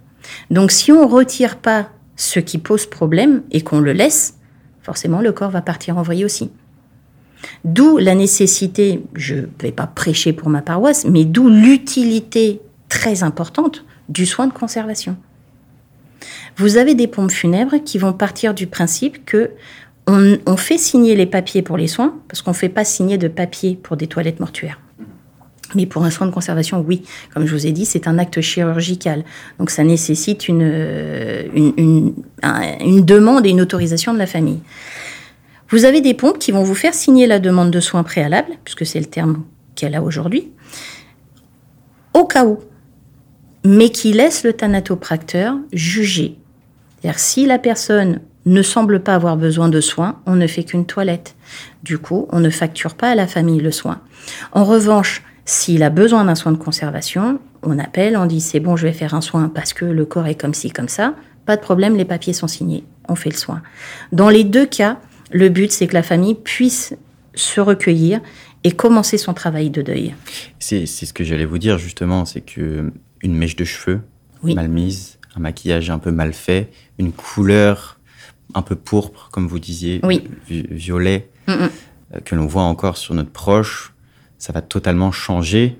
Donc, 0.49 0.71
si 0.71 0.91
on 0.91 1.07
retire 1.07 1.57
pas 1.57 1.89
ce 2.15 2.39
qui 2.39 2.57
pose 2.57 2.85
problème 2.85 3.43
et 3.51 3.61
qu'on 3.61 3.81
le 3.81 3.91
laisse, 3.91 4.35
forcément, 4.81 5.21
le 5.21 5.33
corps 5.33 5.51
va 5.51 5.61
partir 5.61 5.97
en 5.97 6.01
vrille 6.01 6.23
aussi. 6.23 6.49
D'où 7.63 7.97
la 7.97 8.15
nécessité, 8.15 9.03
je 9.15 9.35
ne 9.35 9.45
vais 9.61 9.71
pas 9.71 9.87
prêcher 9.87 10.33
pour 10.33 10.49
ma 10.49 10.61
paroisse, 10.61 11.05
mais 11.05 11.25
d'où 11.25 11.49
l'utilité 11.49 12.61
très 12.89 13.23
importante 13.23 13.85
du 14.09 14.25
soin 14.25 14.47
de 14.47 14.53
conservation. 14.53 15.17
Vous 16.57 16.77
avez 16.77 16.95
des 16.95 17.07
pompes 17.07 17.31
funèbres 17.31 17.77
qui 17.83 17.97
vont 17.97 18.13
partir 18.13 18.53
du 18.53 18.67
principe 18.67 19.25
que 19.25 19.51
on, 20.05 20.57
fait 20.57 20.77
signer 20.77 21.15
les 21.15 21.25
papiers 21.25 21.61
pour 21.61 21.77
les 21.77 21.87
soins, 21.87 22.13
parce 22.27 22.41
qu'on 22.41 22.51
ne 22.51 22.55
fait 22.55 22.69
pas 22.69 22.83
signer 22.83 23.17
de 23.17 23.29
papier 23.29 23.79
pour 23.81 23.95
des 23.95 24.07
toilettes 24.07 24.41
mortuaires. 24.41 24.79
Mais 25.75 25.85
pour 25.85 26.03
un 26.03 26.09
soin 26.09 26.27
de 26.27 26.31
conservation, 26.31 26.83
oui. 26.85 27.03
Comme 27.33 27.47
je 27.47 27.55
vous 27.55 27.65
ai 27.65 27.71
dit, 27.71 27.85
c'est 27.85 28.07
un 28.07 28.19
acte 28.19 28.41
chirurgical. 28.41 29.23
Donc 29.59 29.69
ça 29.69 29.83
nécessite 29.83 30.49
une, 30.49 30.61
une 31.55 33.05
demande 33.05 33.45
et 33.45 33.49
une 33.49 33.61
autorisation 33.61 34.13
de 34.13 34.19
la 34.19 34.27
famille. 34.27 34.59
Vous 35.73 35.85
avez 35.85 36.01
des 36.01 36.13
pompes 36.13 36.37
qui 36.37 36.51
vont 36.51 36.61
vous 36.61 36.75
faire 36.75 36.93
signer 36.93 37.25
la 37.25 37.39
demande 37.39 37.71
de 37.71 37.79
soins 37.79 38.03
préalable, 38.03 38.51
puisque 38.63 38.85
c'est 38.85 38.99
le 38.99 39.07
terme 39.07 39.43
qu'elle 39.73 39.95
a 39.95 40.03
aujourd'hui, 40.03 40.51
au 42.13 42.25
cas 42.25 42.45
où, 42.45 42.59
mais 43.65 43.89
qui 43.89 44.13
laisse 44.13 44.43
le 44.43 44.53
thanatopracteur 44.53 45.57
juger. 45.71 46.37
C'est-à-dire 47.01 47.19
si 47.19 47.47
la 47.47 47.57
personne 47.57 48.19
ne 48.45 48.61
semble 48.61 48.99
pas 48.99 49.15
avoir 49.15 49.35
besoin 49.35 49.67
de 49.67 49.81
soins, 49.81 50.19
on 50.27 50.35
ne 50.35 50.45
fait 50.45 50.63
qu'une 50.63 50.85
toilette. 50.85 51.33
Du 51.81 51.97
coup, 51.97 52.27
on 52.31 52.39
ne 52.39 52.51
facture 52.51 52.93
pas 52.93 53.09
à 53.09 53.15
la 53.15 53.25
famille 53.25 53.59
le 53.59 53.71
soin. 53.71 53.99
En 54.51 54.65
revanche, 54.65 55.23
s'il 55.43 55.81
a 55.81 55.89
besoin 55.89 56.25
d'un 56.25 56.35
soin 56.35 56.51
de 56.51 56.57
conservation, 56.57 57.39
on 57.63 57.79
appelle, 57.79 58.15
on 58.15 58.27
dit 58.27 58.41
c'est 58.41 58.59
bon, 58.59 58.75
je 58.75 58.85
vais 58.85 58.93
faire 58.93 59.15
un 59.15 59.21
soin 59.21 59.49
parce 59.49 59.73
que 59.73 59.85
le 59.85 60.05
corps 60.05 60.27
est 60.27 60.39
comme 60.39 60.53
ci, 60.53 60.69
comme 60.69 60.87
ça. 60.87 61.15
Pas 61.47 61.55
de 61.55 61.61
problème, 61.61 61.97
les 61.97 62.05
papiers 62.05 62.33
sont 62.33 62.47
signés, 62.47 62.83
on 63.09 63.15
fait 63.15 63.31
le 63.31 63.37
soin. 63.37 63.63
Dans 64.11 64.29
les 64.29 64.43
deux 64.43 64.67
cas, 64.67 64.99
le 65.33 65.49
but, 65.49 65.71
c'est 65.71 65.87
que 65.87 65.93
la 65.93 66.03
famille 66.03 66.35
puisse 66.35 66.95
se 67.35 67.59
recueillir 67.59 68.21
et 68.63 68.71
commencer 68.71 69.17
son 69.17 69.33
travail 69.33 69.69
de 69.69 69.81
deuil. 69.81 70.15
C'est 70.59 70.85
ce 70.85 71.11
que 71.13 71.23
j'allais 71.23 71.45
vous 71.45 71.57
dire 71.57 71.77
justement, 71.77 72.25
c'est 72.25 72.41
que 72.41 72.91
une 73.21 73.35
mèche 73.35 73.55
de 73.55 73.65
cheveux 73.65 74.01
mal 74.43 74.69
mise, 74.69 75.19
un 75.35 75.39
maquillage 75.39 75.89
un 75.89 75.99
peu 75.99 76.11
mal 76.11 76.33
fait, 76.33 76.69
une 76.99 77.11
couleur 77.11 77.99
un 78.53 78.61
peu 78.61 78.75
pourpre, 78.75 79.29
comme 79.31 79.47
vous 79.47 79.59
disiez, 79.59 80.01
violet, 80.47 81.29
euh, 81.49 81.67
que 82.23 82.35
l'on 82.35 82.45
voit 82.45 82.63
encore 82.63 82.97
sur 82.97 83.15
notre 83.15 83.31
proche, 83.31 83.93
ça 84.37 84.53
va 84.53 84.61
totalement 84.61 85.11
changer 85.11 85.79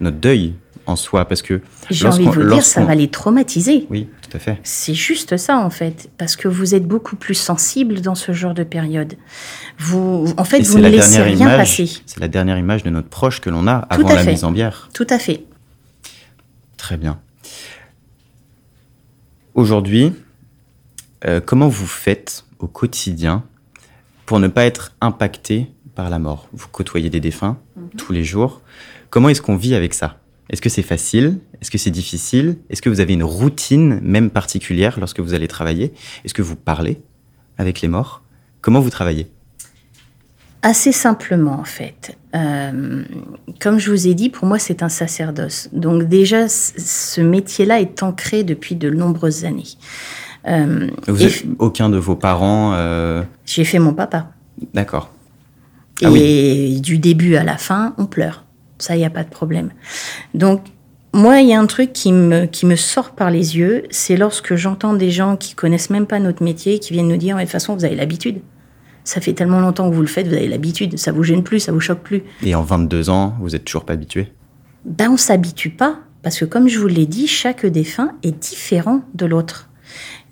notre 0.00 0.18
deuil 0.18 0.54
en 0.86 0.96
soi, 0.96 1.26
parce 1.26 1.42
que 1.42 1.60
j'ai 1.88 2.08
envie 2.08 2.26
de 2.26 2.30
vous 2.30 2.50
dire, 2.50 2.62
ça 2.62 2.84
va 2.84 2.94
les 2.94 3.08
traumatiser. 3.08 3.86
Oui, 3.90 4.08
tout 4.30 4.36
à 4.36 4.40
fait. 4.40 4.58
C'est 4.62 4.94
juste 4.94 5.36
ça 5.36 5.58
en 5.58 5.70
fait, 5.70 6.10
parce 6.16 6.36
que 6.36 6.46
vous 6.46 6.74
êtes 6.74 6.86
beaucoup 6.86 7.16
plus 7.16 7.34
sensible 7.34 8.00
dans 8.00 8.14
ce 8.14 8.32
genre 8.32 8.54
de 8.54 8.62
période. 8.62 9.14
Vous, 9.78 10.32
en 10.36 10.44
fait, 10.44 10.60
vous 10.60 10.78
ne 10.78 10.88
laissez 10.88 11.20
rien 11.22 11.46
passer. 11.48 11.90
C'est 12.06 12.20
la 12.20 12.28
dernière 12.28 12.58
image 12.58 12.82
de 12.82 12.90
notre 12.90 13.08
proche 13.08 13.40
que 13.40 13.50
l'on 13.50 13.66
a 13.66 13.74
avant 13.90 14.08
la 14.08 14.24
mise 14.24 14.44
en 14.44 14.52
bière. 14.52 14.88
Tout 14.94 15.06
à 15.10 15.18
fait. 15.18 15.44
Très 16.76 16.96
bien. 16.96 17.20
Aujourd'hui, 19.54 20.12
euh, 21.26 21.40
comment 21.44 21.68
vous 21.68 21.86
faites 21.86 22.44
au 22.60 22.68
quotidien 22.68 23.44
pour 24.26 24.38
ne 24.38 24.48
pas 24.48 24.64
être 24.64 24.92
impacté 25.00 25.70
par 25.94 26.08
la 26.08 26.18
mort? 26.18 26.48
Vous 26.52 26.68
côtoyez 26.68 27.10
des 27.10 27.20
défunts 27.20 27.58
mhm. 27.76 27.88
tous 27.96 28.12
les 28.12 28.24
jours. 28.24 28.62
Comment 29.10 29.28
est-ce 29.28 29.42
qu'on 29.42 29.56
vit 29.56 29.74
avec 29.74 29.92
ça? 29.92 30.19
Est-ce 30.50 30.60
que 30.60 30.68
c'est 30.68 30.82
facile? 30.82 31.38
Est-ce 31.60 31.70
que 31.70 31.78
c'est 31.78 31.90
difficile? 31.90 32.56
Est-ce 32.68 32.82
que 32.82 32.90
vous 32.90 33.00
avez 33.00 33.14
une 33.14 33.22
routine 33.22 34.00
même 34.02 34.30
particulière 34.30 34.98
lorsque 34.98 35.20
vous 35.20 35.32
allez 35.32 35.48
travailler? 35.48 35.92
Est-ce 36.24 36.34
que 36.34 36.42
vous 36.42 36.56
parlez 36.56 37.00
avec 37.56 37.80
les 37.80 37.88
morts? 37.88 38.22
Comment 38.60 38.80
vous 38.80 38.90
travaillez? 38.90 39.28
Assez 40.62 40.92
simplement, 40.92 41.58
en 41.58 41.64
fait. 41.64 42.18
Euh, 42.34 43.02
comme 43.60 43.78
je 43.78 43.90
vous 43.90 44.08
ai 44.08 44.14
dit, 44.14 44.28
pour 44.28 44.46
moi, 44.46 44.58
c'est 44.58 44.82
un 44.82 44.88
sacerdoce. 44.88 45.68
Donc 45.72 46.02
déjà, 46.02 46.48
ce 46.48 47.20
métier-là 47.20 47.80
est 47.80 48.02
ancré 48.02 48.42
depuis 48.42 48.74
de 48.74 48.90
nombreuses 48.90 49.44
années. 49.44 49.78
Euh, 50.48 50.90
vous 51.06 51.26
aucun 51.58 51.90
de 51.90 51.96
vos 51.96 52.16
parents 52.16 52.72
euh, 52.74 53.22
J'ai 53.46 53.64
fait 53.64 53.78
mon 53.78 53.94
papa. 53.94 54.32
D'accord. 54.74 55.12
Ah 56.02 56.08
et 56.14 56.80
du 56.80 56.98
début 56.98 57.36
à 57.36 57.44
la 57.44 57.56
fin, 57.56 57.94
on 57.98 58.06
pleure. 58.06 58.44
Ça, 58.80 58.96
il 58.96 58.98
n'y 58.98 59.04
a 59.04 59.10
pas 59.10 59.24
de 59.24 59.30
problème. 59.30 59.70
Donc, 60.34 60.62
moi, 61.12 61.40
il 61.40 61.48
y 61.48 61.54
a 61.54 61.60
un 61.60 61.66
truc 61.66 61.92
qui 61.92 62.12
me, 62.12 62.46
qui 62.46 62.66
me 62.66 62.76
sort 62.76 63.10
par 63.12 63.30
les 63.30 63.56
yeux, 63.56 63.84
c'est 63.90 64.16
lorsque 64.16 64.54
j'entends 64.54 64.94
des 64.94 65.10
gens 65.10 65.36
qui 65.36 65.54
connaissent 65.54 65.90
même 65.90 66.06
pas 66.06 66.20
notre 66.20 66.42
métier, 66.42 66.78
qui 66.78 66.92
viennent 66.92 67.08
nous 67.08 67.16
dire, 67.16 67.36
de 67.36 67.42
toute 67.42 67.50
façon, 67.50 67.74
vous 67.74 67.84
avez 67.84 67.96
l'habitude. 67.96 68.40
Ça 69.04 69.20
fait 69.20 69.32
tellement 69.32 69.60
longtemps 69.60 69.90
que 69.90 69.94
vous 69.94 70.02
le 70.02 70.06
faites, 70.06 70.28
vous 70.28 70.34
avez 70.34 70.48
l'habitude. 70.48 70.98
Ça 70.98 71.10
vous 71.10 71.22
gêne 71.22 71.42
plus, 71.42 71.60
ça 71.60 71.72
vous 71.72 71.80
choque 71.80 72.00
plus. 72.00 72.22
Et 72.42 72.54
en 72.54 72.62
22 72.62 73.10
ans, 73.10 73.34
vous 73.40 73.56
êtes 73.56 73.64
toujours 73.64 73.84
pas 73.84 73.94
habitué? 73.94 74.32
Ben, 74.84 75.10
on 75.10 75.16
s'habitue 75.16 75.70
pas. 75.70 76.00
Parce 76.22 76.38
que 76.38 76.44
comme 76.44 76.68
je 76.68 76.78
vous 76.78 76.86
l'ai 76.86 77.06
dit, 77.06 77.26
chaque 77.26 77.64
défunt 77.66 78.12
est 78.22 78.38
différent 78.38 79.02
de 79.14 79.26
l'autre. 79.26 79.68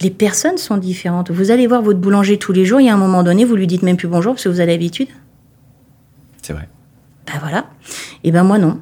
Les 0.01 0.11
personnes 0.11 0.59
sont 0.59 0.77
différentes. 0.77 1.31
Vous 1.31 1.51
allez 1.51 1.67
voir 1.67 1.83
votre 1.83 1.99
boulanger 1.99 2.39
tous 2.39 2.53
les 2.53 2.65
jours, 2.65 2.81
il 2.81 2.87
y 2.87 2.91
a 2.91 2.95
un 2.95 2.99
moment 2.99 3.23
donné, 3.23 3.45
vous 3.45 3.57
lui 3.57 3.67
dites 3.67 3.83
même 3.83 3.97
plus 3.97 4.07
bonjour 4.07 4.35
parce 4.35 4.45
que 4.45 4.49
vous 4.49 4.61
avez 4.61 4.73
l'habitude. 4.73 5.09
C'est 6.43 6.53
vrai. 6.53 6.69
Ben 7.31 7.39
voilà. 7.41 7.67
Et 8.25 8.33
ben 8.33 8.45
moi 8.45 8.59
non. 8.59 8.81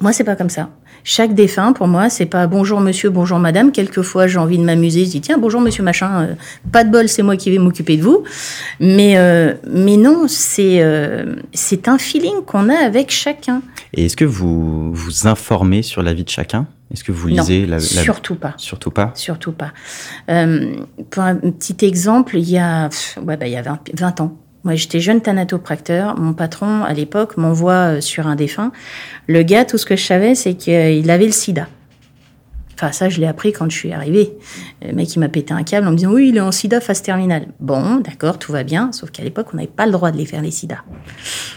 Moi 0.00 0.12
c'est 0.12 0.24
pas 0.24 0.36
comme 0.36 0.50
ça. 0.50 0.70
Chaque 1.02 1.34
défunt, 1.34 1.72
pour 1.72 1.86
moi, 1.86 2.10
c'est 2.10 2.26
pas 2.26 2.46
bonjour 2.46 2.80
monsieur, 2.80 3.10
bonjour 3.10 3.38
madame. 3.38 3.72
Quelquefois, 3.72 4.26
j'ai 4.26 4.38
envie 4.38 4.58
de 4.58 4.64
m'amuser. 4.64 5.04
Je 5.06 5.10
dis 5.10 5.20
tiens, 5.20 5.38
bonjour 5.38 5.60
monsieur 5.60 5.82
machin, 5.82 6.22
euh, 6.22 6.34
pas 6.72 6.84
de 6.84 6.90
bol, 6.90 7.08
c'est 7.08 7.22
moi 7.22 7.36
qui 7.36 7.50
vais 7.50 7.58
m'occuper 7.58 7.96
de 7.96 8.02
vous. 8.02 8.22
Mais, 8.80 9.16
euh, 9.16 9.54
mais 9.70 9.96
non, 9.96 10.26
c'est 10.28 10.82
euh, 10.82 11.36
c'est 11.52 11.88
un 11.88 11.96
feeling 11.96 12.42
qu'on 12.44 12.68
a 12.68 12.76
avec 12.76 13.10
chacun. 13.10 13.62
Et 13.94 14.06
est-ce 14.06 14.16
que 14.16 14.26
vous 14.26 14.92
vous 14.92 15.26
informez 15.26 15.82
sur 15.82 16.02
la 16.02 16.12
vie 16.12 16.24
de 16.24 16.30
chacun? 16.30 16.66
Est-ce 16.92 17.04
que 17.04 17.12
vous 17.12 17.28
lisez 17.28 17.66
la, 17.66 17.78
Surtout 17.80 18.34
pas. 18.34 18.54
Surtout 18.56 18.90
pas? 18.90 19.12
Surtout 19.14 19.52
pas. 19.52 19.72
pour 20.26 21.22
un 21.22 21.36
petit 21.36 21.86
exemple, 21.86 22.36
il 22.36 22.50
y 22.50 22.58
a, 22.58 22.88
ouais, 23.24 23.36
bah, 23.36 23.46
il 23.46 23.52
y 23.52 23.56
a 23.56 23.62
20, 23.62 23.78
20 23.94 24.20
ans, 24.20 24.36
moi, 24.62 24.74
j'étais 24.74 25.00
jeune 25.00 25.22
thanatopracteur. 25.22 26.18
Mon 26.18 26.34
patron, 26.34 26.84
à 26.84 26.92
l'époque, 26.92 27.36
m'envoie 27.38 27.96
euh, 27.96 28.00
sur 28.00 28.26
un 28.26 28.36
défunt. 28.36 28.72
Le 29.26 29.42
gars, 29.42 29.64
tout 29.64 29.78
ce 29.78 29.86
que 29.86 29.96
je 29.96 30.04
savais, 30.04 30.34
c'est 30.34 30.54
qu'il 30.54 31.10
avait 31.10 31.26
le 31.26 31.32
sida. 31.32 31.66
Enfin, 32.74 32.92
ça, 32.92 33.08
je 33.08 33.20
l'ai 33.20 33.26
appris 33.26 33.52
quand 33.52 33.70
je 33.70 33.76
suis 33.76 33.92
arrivée. 33.92 34.32
Le 34.86 34.92
mec, 34.92 35.14
il 35.14 35.18
m'a 35.18 35.28
pété 35.28 35.52
un 35.52 35.62
câble 35.62 35.86
en 35.86 35.92
me 35.92 35.96
disant 35.96 36.12
Oui, 36.12 36.28
il 36.28 36.36
est 36.36 36.40
en 36.40 36.52
sida 36.52 36.80
phase 36.80 37.02
terminale. 37.02 37.46
Bon, 37.58 37.96
d'accord, 37.96 38.38
tout 38.38 38.52
va 38.52 38.62
bien. 38.62 38.92
Sauf 38.92 39.10
qu'à 39.10 39.22
l'époque, 39.22 39.48
on 39.52 39.56
n'avait 39.56 39.68
pas 39.68 39.86
le 39.86 39.92
droit 39.92 40.10
de 40.10 40.18
les 40.18 40.26
faire, 40.26 40.42
les 40.42 40.50
sida. 40.50 40.82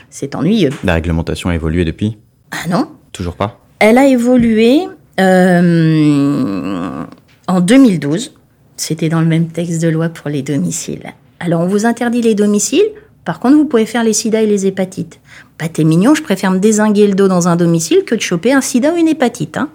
C'est 0.10 0.36
ennuyeux. 0.36 0.72
La 0.84 0.94
réglementation 0.94 1.50
a 1.50 1.56
évolué 1.56 1.86
depuis? 1.86 2.18
Ah 2.52 2.70
non 2.70 2.90
Toujours 3.12 3.36
pas? 3.36 3.60
Elle 3.80 3.98
a 3.98 4.08
évolué 4.08 4.82
euh, 5.20 7.04
en 7.48 7.62
2012. 7.62 8.34
C'était 8.76 9.10
dans 9.10 9.22
le 9.22 9.28
même 9.28 9.48
texte 9.48 9.82
de 9.82 9.88
loi 9.88 10.10
pour 10.10 10.30
les 10.30 10.42
domiciles. 10.42 11.14
Alors 11.46 11.60
on 11.60 11.68
vous 11.68 11.86
interdit 11.86 12.22
les 12.22 12.36
domiciles, 12.36 12.86
par 13.26 13.42
contre 13.42 13.58
vous 13.58 13.66
pouvez 13.66 13.86
faire 13.86 14.06
les 14.06 14.14
sida 14.14 14.42
et 14.42 14.46
les 14.46 14.66
hépatites. 14.66 15.20
Bah 15.60 15.68
t'es 15.68 15.84
mignon, 15.84 16.16
je 16.16 16.24
préfère 16.24 16.52
me 16.52 16.58
désinguer 16.58 17.06
le 17.06 17.16
dos 17.16 17.28
dans 17.28 17.50
un 17.50 17.58
domicile 17.58 18.06
que 18.06 18.16
de 18.16 18.22
choper 18.22 18.54
un 18.54 18.62
sida 18.62 18.94
ou 18.94 18.96
une 18.96 19.10
hépatite. 19.10 19.58
Hein. 19.58 19.70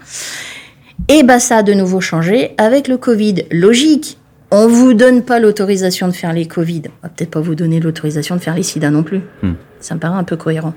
Et 1.08 1.22
bah 1.22 1.38
ça 1.38 1.58
a 1.58 1.62
de 1.62 1.74
nouveau 1.74 2.00
changé 2.00 2.52
avec 2.56 2.88
le 2.88 2.96
Covid. 2.96 3.44
Logique, 3.50 4.16
on 4.50 4.66
vous 4.66 4.94
donne 4.94 5.22
pas 5.22 5.40
l'autorisation 5.40 6.08
de 6.08 6.12
faire 6.12 6.32
les 6.32 6.46
Covid. 6.46 6.84
On 6.86 7.06
va 7.06 7.10
peut-être 7.10 7.32
pas 7.32 7.40
vous 7.40 7.54
donner 7.54 7.80
l'autorisation 7.80 8.34
de 8.34 8.40
faire 8.40 8.54
les 8.54 8.62
sida 8.62 8.90
non 8.90 9.02
plus. 9.02 9.20
Hmm. 9.42 9.52
Ça 9.78 9.94
me 9.94 10.00
paraît 10.00 10.16
un 10.16 10.24
peu 10.24 10.38
cohérent. 10.38 10.72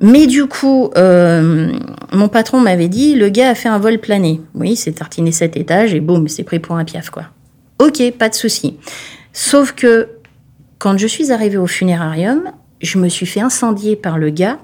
Mais 0.00 0.26
du 0.26 0.46
coup, 0.46 0.90
euh, 0.96 1.72
mon 2.10 2.28
patron 2.28 2.58
m'avait 2.58 2.88
dit, 2.88 3.16
le 3.16 3.28
gars 3.28 3.50
a 3.50 3.54
fait 3.54 3.68
un 3.68 3.78
vol 3.78 3.98
plané. 3.98 4.40
Oui, 4.54 4.76
c'est 4.76 4.92
tartiné 4.92 5.30
sept 5.30 5.58
étages 5.58 5.92
et 5.92 6.00
boum, 6.00 6.26
c'est 6.26 6.42
pris 6.42 6.58
pour 6.58 6.76
un 6.76 6.84
piaf, 6.84 7.10
quoi. 7.10 7.24
Ok, 7.78 8.02
pas 8.18 8.30
de 8.30 8.34
souci. 8.34 8.78
Sauf 9.34 9.72
que 9.72 10.08
quand 10.78 10.96
je 10.96 11.08
suis 11.08 11.32
arrivée 11.32 11.56
au 11.56 11.66
funérarium, 11.66 12.52
je 12.80 12.98
me 12.98 13.08
suis 13.08 13.26
fait 13.26 13.40
incendier 13.40 13.96
par 13.96 14.16
le 14.16 14.30
gars 14.30 14.58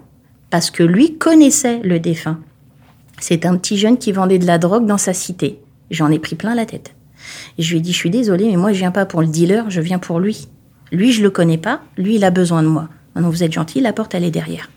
parce 0.48 0.70
que 0.70 0.82
lui 0.82 1.18
connaissait 1.18 1.80
le 1.80 1.98
défunt. 1.98 2.40
C'est 3.20 3.44
un 3.44 3.56
petit 3.56 3.76
jeune 3.76 3.98
qui 3.98 4.12
vendait 4.12 4.38
de 4.38 4.46
la 4.46 4.58
drogue 4.58 4.86
dans 4.86 4.96
sa 4.96 5.12
cité. 5.12 5.58
J'en 5.90 6.10
ai 6.10 6.20
pris 6.20 6.36
plein 6.36 6.54
la 6.54 6.66
tête. 6.66 6.94
Et 7.58 7.62
je 7.62 7.72
lui 7.72 7.78
ai 7.78 7.80
dit, 7.80 7.92
je 7.92 7.96
suis 7.96 8.10
désolée, 8.10 8.46
mais 8.46 8.56
moi, 8.56 8.72
je 8.72 8.78
viens 8.78 8.92
pas 8.92 9.06
pour 9.06 9.20
le 9.20 9.26
dealer, 9.26 9.68
je 9.70 9.80
viens 9.80 9.98
pour 9.98 10.20
lui. 10.20 10.48
Lui, 10.92 11.12
je 11.12 11.22
le 11.22 11.30
connais 11.30 11.58
pas, 11.58 11.82
lui, 11.98 12.14
il 12.14 12.24
a 12.24 12.30
besoin 12.30 12.62
de 12.62 12.68
moi. 12.68 12.88
Maintenant, 13.14 13.30
vous 13.30 13.42
êtes 13.42 13.52
gentil, 13.52 13.80
la 13.80 13.92
porte, 13.92 14.14
elle 14.14 14.24
est 14.24 14.30
derrière. 14.30 14.70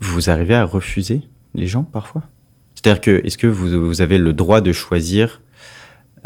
Vous 0.00 0.30
arrivez 0.30 0.54
à 0.54 0.64
refuser 0.64 1.22
les 1.54 1.66
gens 1.66 1.84
parfois? 1.84 2.22
C'est-à-dire 2.74 3.02
que, 3.02 3.20
est-ce 3.24 3.36
que 3.36 3.46
vous, 3.46 4.00
avez 4.00 4.16
le 4.16 4.32
droit 4.32 4.62
de 4.62 4.72
choisir 4.72 5.42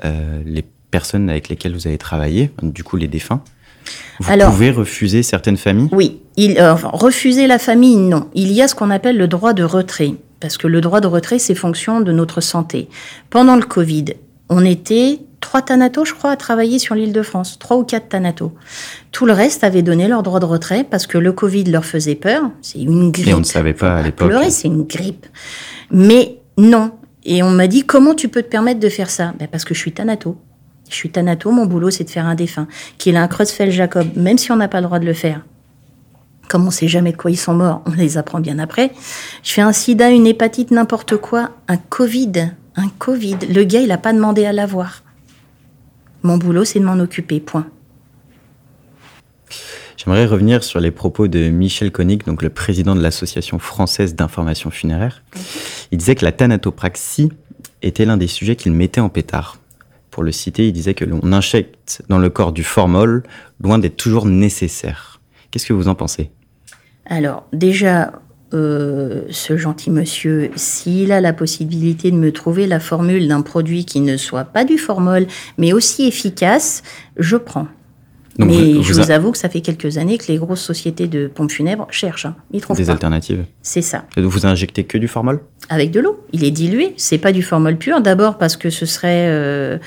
euh, 0.04 0.42
les 0.44 0.64
personnes 0.94 1.28
avec 1.28 1.48
lesquelles 1.48 1.74
vous 1.74 1.88
avez 1.88 1.98
travaillé, 1.98 2.52
du 2.62 2.84
coup 2.84 2.96
les 2.96 3.08
défunts. 3.08 3.42
Vous 4.20 4.38
pouvez 4.38 4.70
refuser 4.70 5.24
certaines 5.24 5.56
familles? 5.56 5.88
Oui, 5.90 6.20
il, 6.36 6.56
euh, 6.56 6.74
refuser 6.74 7.48
la 7.48 7.58
famille, 7.58 7.96
non. 7.96 8.28
Il 8.34 8.52
y 8.52 8.62
a 8.62 8.68
ce 8.68 8.76
qu'on 8.76 8.90
appelle 8.90 9.16
le 9.16 9.26
droit 9.26 9.54
de 9.54 9.64
retrait, 9.64 10.14
parce 10.38 10.56
que 10.56 10.68
le 10.68 10.80
droit 10.80 11.00
de 11.00 11.08
retrait, 11.08 11.40
c'est 11.40 11.56
fonction 11.56 12.00
de 12.00 12.12
notre 12.12 12.40
santé. 12.40 12.88
Pendant 13.28 13.56
le 13.56 13.64
Covid, 13.64 14.04
on 14.48 14.64
était 14.64 15.18
trois 15.40 15.62
thanatos, 15.62 16.10
je 16.10 16.14
crois, 16.14 16.30
à 16.30 16.36
travailler 16.36 16.78
sur 16.78 16.94
l'île 16.94 17.12
de 17.12 17.22
France, 17.22 17.58
trois 17.58 17.76
ou 17.76 17.82
quatre 17.82 18.08
thanatos. 18.08 18.52
Tout 19.10 19.26
le 19.26 19.32
reste 19.32 19.64
avait 19.64 19.82
donné 19.82 20.06
leur 20.06 20.22
droit 20.22 20.38
de 20.38 20.44
retrait 20.44 20.84
parce 20.88 21.08
que 21.08 21.18
le 21.18 21.32
Covid 21.32 21.64
leur 21.64 21.84
faisait 21.84 22.14
peur. 22.14 22.42
C'est 22.62 22.78
une 22.78 23.10
grippe. 23.10 23.26
Et 23.26 23.34
on 23.34 23.40
ne 23.40 23.44
savait 23.58 23.74
pas 23.74 23.96
à 23.96 24.02
l'époque. 24.02 24.28
Pleurer, 24.28 24.50
c'est 24.50 24.68
une 24.68 24.84
grippe. 24.84 25.26
Mais 25.90 26.38
non. 26.56 26.92
Et 27.24 27.42
on 27.42 27.50
m'a 27.50 27.66
dit 27.66 27.82
comment 27.82 28.14
tu 28.14 28.28
peux 28.28 28.42
te 28.42 28.48
permettre 28.48 28.78
de 28.78 28.88
faire 28.88 29.10
ça? 29.10 29.34
Ben 29.40 29.48
Parce 29.48 29.64
que 29.64 29.74
je 29.74 29.80
suis 29.80 29.92
thanato. 29.92 30.38
Je 30.88 30.94
suis 30.94 31.10
thanato, 31.10 31.50
mon 31.50 31.66
boulot 31.66 31.90
c'est 31.90 32.04
de 32.04 32.10
faire 32.10 32.26
un 32.26 32.34
défunt. 32.34 32.68
Qu'il 32.98 33.16
a 33.16 33.22
un 33.22 33.26
Creutzfeldt-Jacob, 33.26 34.16
même 34.16 34.38
si 34.38 34.52
on 34.52 34.56
n'a 34.56 34.68
pas 34.68 34.80
le 34.80 34.86
droit 34.86 34.98
de 34.98 35.06
le 35.06 35.14
faire. 35.14 35.42
Comme 36.48 36.62
on 36.62 36.66
ne 36.66 36.70
sait 36.70 36.88
jamais 36.88 37.12
de 37.12 37.16
quoi 37.16 37.30
ils 37.30 37.36
sont 37.36 37.54
morts, 37.54 37.82
on 37.86 37.92
les 37.92 38.18
apprend 38.18 38.40
bien 38.40 38.58
après. 38.58 38.92
Je 39.42 39.52
fais 39.52 39.62
un 39.62 39.72
sida, 39.72 40.10
une 40.10 40.26
hépatite, 40.26 40.70
n'importe 40.70 41.16
quoi, 41.16 41.50
un 41.68 41.78
Covid. 41.78 42.52
Un 42.76 42.88
Covid. 42.98 43.38
Le 43.52 43.64
gars, 43.64 43.80
il 43.80 43.88
n'a 43.88 43.98
pas 43.98 44.12
demandé 44.12 44.44
à 44.44 44.52
l'avoir. 44.52 45.02
Mon 46.22 46.36
boulot, 46.36 46.64
c'est 46.64 46.80
de 46.80 46.84
m'en 46.84 46.98
occuper, 46.98 47.40
point. 47.40 47.66
J'aimerais 49.96 50.26
revenir 50.26 50.62
sur 50.62 50.80
les 50.80 50.90
propos 50.90 51.28
de 51.28 51.48
Michel 51.48 51.90
Koenig, 51.90 52.24
donc 52.24 52.42
le 52.42 52.50
président 52.50 52.94
de 52.94 53.00
l'Association 53.00 53.58
française 53.58 54.14
d'information 54.14 54.70
funéraire. 54.70 55.22
Il 55.92 55.98
disait 55.98 56.14
que 56.14 56.24
la 56.24 56.32
thanatopraxie 56.32 57.30
était 57.80 58.04
l'un 58.04 58.18
des 58.18 58.26
sujets 58.26 58.56
qu'il 58.56 58.72
mettait 58.72 59.00
en 59.00 59.08
pétard 59.08 59.58
pour 60.14 60.22
le 60.22 60.30
citer, 60.30 60.68
il 60.68 60.72
disait 60.72 60.94
que 60.94 61.04
l'on 61.04 61.32
injecte 61.32 62.02
dans 62.08 62.18
le 62.18 62.30
corps 62.30 62.52
du 62.52 62.62
formol, 62.62 63.24
loin 63.60 63.78
d'être 63.80 63.96
toujours 63.96 64.26
nécessaire. 64.26 65.20
Qu'est-ce 65.50 65.66
que 65.66 65.72
vous 65.72 65.88
en 65.88 65.96
pensez? 65.96 66.30
Alors, 67.06 67.48
déjà, 67.52 68.12
euh, 68.52 69.22
ce 69.30 69.56
gentil 69.56 69.90
monsieur, 69.90 70.52
s'il 70.54 71.10
a 71.10 71.20
la 71.20 71.32
possibilité 71.32 72.12
de 72.12 72.16
me 72.16 72.30
trouver 72.30 72.68
la 72.68 72.78
formule 72.78 73.26
d'un 73.26 73.42
produit 73.42 73.84
qui 73.84 73.98
ne 73.98 74.16
soit 74.16 74.44
pas 74.44 74.64
du 74.64 74.78
formol, 74.78 75.26
mais 75.58 75.72
aussi 75.72 76.06
efficace, 76.06 76.84
je 77.16 77.36
prends. 77.36 77.66
Mais 78.38 78.82
je 78.82 78.92
vous 78.92 79.10
avoue 79.10 79.32
que 79.32 79.38
ça 79.38 79.48
fait 79.48 79.60
quelques 79.60 79.98
années 79.98 80.18
que 80.18 80.26
les 80.28 80.38
grosses 80.38 80.62
sociétés 80.62 81.06
de 81.06 81.26
pompes 81.26 81.50
funèbres 81.50 81.86
cherchent. 81.90 82.26
Hein. 82.26 82.36
Ils 82.52 82.60
trouvent 82.60 82.76
des 82.76 82.90
alternatives. 82.90 83.44
C'est 83.62 83.82
ça. 83.82 84.04
Et 84.16 84.22
vous 84.22 84.46
injectez 84.46 84.84
que 84.84 84.98
du 84.98 85.08
formol? 85.08 85.40
Avec 85.68 85.90
de 85.90 86.00
l'eau. 86.00 86.24
Il 86.32 86.44
est 86.44 86.50
dilué. 86.50 86.94
C'est 86.96 87.18
pas 87.18 87.32
du 87.32 87.42
formol 87.42 87.76
pur. 87.76 88.00
D'abord 88.00 88.38
parce 88.38 88.56
que 88.56 88.70
ce 88.70 88.86
serait 88.86 89.28
euh, 89.28 89.78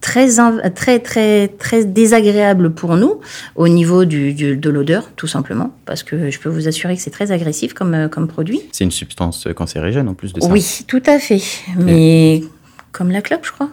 très, 0.00 0.28
très, 0.74 0.98
très, 1.00 1.48
très 1.48 1.84
désagréable 1.84 2.74
pour 2.74 2.96
nous 2.96 3.20
au 3.56 3.68
niveau 3.68 4.04
du, 4.04 4.34
de 4.34 4.70
l'odeur, 4.70 5.10
tout 5.16 5.26
simplement. 5.26 5.74
Parce 5.86 6.02
que 6.02 6.30
je 6.30 6.38
peux 6.38 6.50
vous 6.50 6.68
assurer 6.68 6.96
que 6.96 7.02
c'est 7.02 7.10
très 7.10 7.32
agressif 7.32 7.72
comme, 7.72 7.94
euh, 7.94 8.08
comme 8.08 8.28
produit. 8.28 8.60
C'est 8.72 8.84
une 8.84 8.90
substance 8.90 9.48
cancérigène 9.56 10.08
en 10.08 10.14
plus 10.14 10.32
de 10.32 10.40
ça. 10.40 10.48
Oui, 10.48 10.84
tout 10.86 11.02
à 11.06 11.18
fait. 11.18 11.42
Mais 11.78 12.42
comme 12.92 13.10
la 13.10 13.22
clope, 13.22 13.44
je 13.44 13.52
crois. 13.52 13.70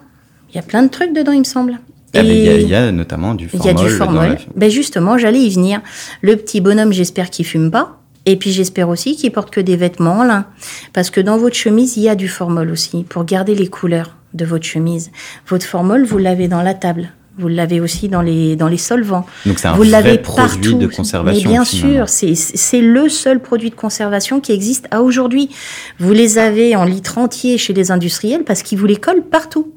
Il 0.51 0.55
y 0.55 0.59
a 0.59 0.63
plein 0.63 0.83
de 0.83 0.89
trucs 0.89 1.13
dedans, 1.13 1.31
il 1.31 1.39
me 1.39 1.45
semble. 1.45 1.79
Ah, 2.13 2.21
il 2.23 2.67
y, 2.67 2.75
a 2.75 2.91
notamment 2.91 3.35
du 3.35 3.47
formol. 3.47 3.65
Il 3.65 3.77
y 3.77 3.81
a 3.81 3.87
du 3.87 3.89
formol. 3.89 4.37
Ben 4.55 4.69
justement, 4.69 5.17
j'allais 5.17 5.39
y 5.39 5.49
venir. 5.49 5.81
Le 6.21 6.35
petit 6.35 6.59
bonhomme, 6.59 6.91
j'espère 6.91 7.29
qu'il 7.29 7.45
fume 7.45 7.71
pas. 7.71 8.01
Et 8.25 8.35
puis 8.35 8.51
j'espère 8.51 8.89
aussi 8.89 9.15
qu'il 9.15 9.31
porte 9.31 9.49
que 9.49 9.61
des 9.61 9.75
vêtements 9.75 10.19
en 10.19 10.23
lin. 10.23 10.45
Parce 10.93 11.09
que 11.09 11.21
dans 11.21 11.37
votre 11.37 11.55
chemise, 11.55 11.97
il 11.97 12.03
y 12.03 12.09
a 12.09 12.15
du 12.15 12.27
formol 12.27 12.69
aussi, 12.69 13.03
pour 13.03 13.25
garder 13.25 13.55
les 13.55 13.67
couleurs 13.67 14.15
de 14.33 14.45
votre 14.45 14.65
chemise. 14.65 15.11
Votre 15.47 15.65
formol, 15.65 16.05
vous 16.05 16.17
l'avez 16.17 16.47
dans 16.47 16.61
la 16.61 16.73
table. 16.73 17.11
Vous 17.37 17.47
l'avez 17.47 17.79
aussi 17.79 18.09
dans 18.09 18.21
les, 18.21 18.55
dans 18.57 18.67
les 18.67 18.77
solvants. 18.77 19.25
Donc 19.45 19.57
c'est 19.57 19.69
un 19.69 19.73
vous 19.73 19.83
vrai 19.83 20.17
produit 20.21 20.75
de 20.75 20.87
conservation. 20.87 21.49
Mais 21.49 21.55
bien 21.55 21.63
sûr, 21.63 22.09
c'est 22.09 22.81
le 22.81 23.07
seul 23.09 23.39
produit 23.39 23.69
de 23.69 23.75
conservation 23.75 24.41
qui 24.41 24.51
existe 24.51 24.87
à 24.91 25.01
aujourd'hui. 25.01 25.49
Vous 25.97 26.11
les 26.11 26.37
avez 26.37 26.75
en 26.75 26.83
litre 26.83 27.17
entier 27.17 27.57
chez 27.57 27.73
les 27.73 27.89
industriels 27.89 28.43
parce 28.43 28.63
qu'ils 28.63 28.77
vous 28.77 28.85
les 28.85 28.97
collent 28.97 29.23
partout. 29.23 29.71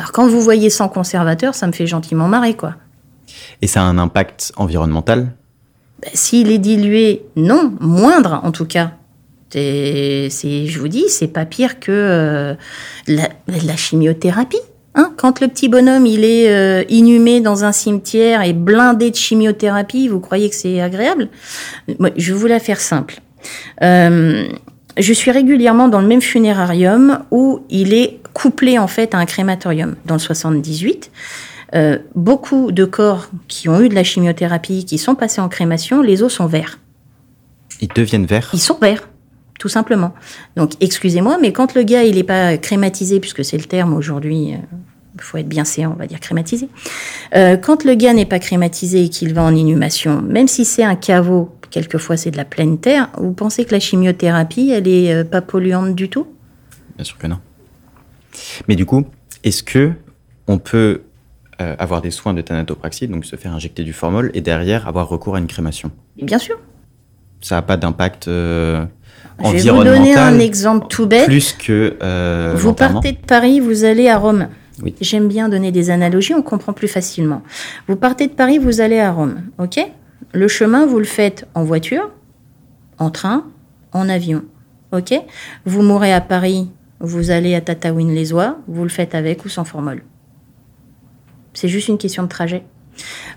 Alors 0.00 0.12
quand 0.12 0.26
vous 0.26 0.40
voyez 0.40 0.70
sans 0.70 0.88
conservateur, 0.88 1.54
ça 1.54 1.66
me 1.66 1.72
fait 1.72 1.86
gentiment 1.86 2.26
marrer, 2.26 2.54
quoi. 2.54 2.76
Et 3.60 3.66
ça 3.66 3.82
a 3.82 3.84
un 3.84 3.98
impact 3.98 4.50
environnemental? 4.56 5.34
Ben, 6.00 6.10
S'il 6.14 6.50
est 6.50 6.56
dilué, 6.56 7.26
non, 7.36 7.74
moindre 7.80 8.40
en 8.42 8.50
tout 8.50 8.64
cas. 8.64 8.92
C'est, 9.50 10.30
je 10.30 10.78
vous 10.78 10.88
dis, 10.88 11.04
c'est 11.10 11.28
pas 11.28 11.44
pire 11.44 11.80
que 11.80 11.92
euh, 11.92 12.54
la, 13.08 13.76
chimiothérapie. 13.76 14.62
Hein. 14.94 15.12
Quand 15.18 15.42
le 15.42 15.48
petit 15.48 15.68
bonhomme 15.68 16.06
il 16.06 16.24
est 16.24 16.48
euh, 16.48 16.82
inhumé 16.88 17.42
dans 17.42 17.64
un 17.64 17.72
cimetière 17.72 18.40
et 18.40 18.54
blindé 18.54 19.10
de 19.10 19.16
chimiothérapie, 19.16 20.08
vous 20.08 20.20
croyez 20.20 20.48
que 20.48 20.56
c'est 20.56 20.80
agréable? 20.80 21.28
Je 22.16 22.32
vais 22.32 22.38
vous 22.38 22.46
la 22.46 22.58
faire 22.58 22.80
simple. 22.80 23.20
Euh, 23.82 24.48
je 24.96 25.12
suis 25.12 25.30
régulièrement 25.30 25.88
dans 25.88 26.00
le 26.00 26.06
même 26.06 26.22
funérarium 26.22 27.18
où 27.30 27.60
il 27.68 27.92
est 27.92 28.19
couplé 28.32 28.78
en 28.78 28.86
fait 28.86 29.14
à 29.14 29.18
un 29.18 29.26
crématorium 29.26 29.96
dans 30.04 30.14
le 30.14 30.20
78. 30.20 31.10
Euh, 31.74 31.98
beaucoup 32.14 32.72
de 32.72 32.84
corps 32.84 33.30
qui 33.46 33.68
ont 33.68 33.80
eu 33.80 33.88
de 33.88 33.94
la 33.94 34.02
chimiothérapie, 34.02 34.84
qui 34.84 34.98
sont 34.98 35.14
passés 35.14 35.40
en 35.40 35.48
crémation, 35.48 36.02
les 36.02 36.22
os 36.22 36.32
sont 36.32 36.46
verts. 36.46 36.78
Ils 37.80 37.88
deviennent 37.88 38.26
verts? 38.26 38.50
Ils 38.52 38.60
sont 38.60 38.78
verts, 38.80 39.08
tout 39.58 39.68
simplement. 39.68 40.12
Donc, 40.56 40.72
excusez-moi, 40.80 41.38
mais 41.40 41.52
quand 41.52 41.74
le 41.74 41.82
gars, 41.82 42.02
il 42.02 42.16
n'est 42.16 42.24
pas 42.24 42.56
crématisé, 42.58 43.20
puisque 43.20 43.44
c'est 43.44 43.56
le 43.56 43.64
terme 43.64 43.94
aujourd'hui, 43.94 44.48
il 44.48 44.54
euh, 44.54 45.20
faut 45.20 45.38
être 45.38 45.48
bien 45.48 45.64
séant, 45.64 45.92
on 45.94 45.98
va 45.98 46.08
dire 46.08 46.18
crématisé. 46.18 46.68
Euh, 47.36 47.56
quand 47.56 47.84
le 47.84 47.94
gars 47.94 48.14
n'est 48.14 48.26
pas 48.26 48.40
crématisé 48.40 49.04
et 49.04 49.08
qu'il 49.08 49.32
va 49.32 49.44
en 49.44 49.54
inhumation, 49.54 50.22
même 50.22 50.48
si 50.48 50.64
c'est 50.64 50.84
un 50.84 50.96
caveau, 50.96 51.54
quelquefois 51.70 52.16
c'est 52.16 52.32
de 52.32 52.36
la 52.36 52.44
pleine 52.44 52.78
terre, 52.78 53.10
vous 53.16 53.32
pensez 53.32 53.64
que 53.64 53.72
la 53.72 53.80
chimiothérapie, 53.80 54.70
elle 54.70 54.88
est 54.88 55.24
pas 55.24 55.40
polluante 55.40 55.94
du 55.94 56.08
tout? 56.08 56.26
Bien 56.96 57.04
sûr 57.04 57.16
que 57.16 57.28
non. 57.28 57.38
Mais 58.68 58.76
du 58.76 58.86
coup, 58.86 59.04
est-ce 59.44 59.62
que 59.62 59.92
on 60.46 60.58
peut 60.58 61.02
euh, 61.60 61.76
avoir 61.78 62.02
des 62.02 62.10
soins 62.10 62.34
de 62.34 62.40
thanatopraxie, 62.40 63.06
donc 63.08 63.24
se 63.24 63.36
faire 63.36 63.54
injecter 63.54 63.84
du 63.84 63.92
formol, 63.92 64.30
et 64.34 64.40
derrière 64.40 64.88
avoir 64.88 65.08
recours 65.08 65.36
à 65.36 65.38
une 65.38 65.46
crémation? 65.46 65.90
Bien 66.20 66.38
sûr. 66.38 66.58
Ça 67.40 67.56
n'a 67.56 67.62
pas 67.62 67.76
d'impact 67.76 68.28
euh, 68.28 68.84
Je 69.42 69.50
vais 69.50 69.70
vous 69.70 69.84
donner 69.84 70.14
un 70.14 70.38
exemple 70.38 70.86
tout 70.88 71.06
bête. 71.06 71.26
Plus 71.26 71.52
que. 71.52 71.96
Euh, 72.02 72.54
vous 72.56 72.74
partez 72.74 73.12
de 73.12 73.18
Paris, 73.18 73.60
vous 73.60 73.84
allez 73.84 74.08
à 74.08 74.18
Rome. 74.18 74.48
Oui. 74.82 74.94
J'aime 75.00 75.28
bien 75.28 75.48
donner 75.48 75.72
des 75.72 75.90
analogies, 75.90 76.34
on 76.34 76.42
comprend 76.42 76.72
plus 76.72 76.88
facilement. 76.88 77.42
Vous 77.86 77.96
partez 77.96 78.26
de 78.26 78.32
Paris, 78.32 78.58
vous 78.58 78.80
allez 78.80 78.98
à 78.98 79.12
Rome, 79.12 79.42
ok? 79.58 79.78
Le 80.32 80.48
chemin, 80.48 80.86
vous 80.86 80.98
le 80.98 81.04
faites 81.04 81.46
en 81.54 81.64
voiture, 81.64 82.10
en 82.98 83.10
train, 83.10 83.44
en 83.92 84.08
avion, 84.08 84.42
ok? 84.92 85.12
Vous 85.66 85.82
mourrez 85.82 86.12
à 86.12 86.20
Paris, 86.20 86.70
vous 87.00 87.30
allez 87.30 87.54
à 87.54 87.60
Tataouine-les-Oies, 87.60 88.58
vous 88.68 88.82
le 88.82 88.88
faites 88.88 89.14
avec 89.14 89.44
ou 89.44 89.48
sans 89.48 89.64
formol. 89.64 90.02
C'est 91.54 91.68
juste 91.68 91.88
une 91.88 91.98
question 91.98 92.22
de 92.22 92.28
trajet. 92.28 92.62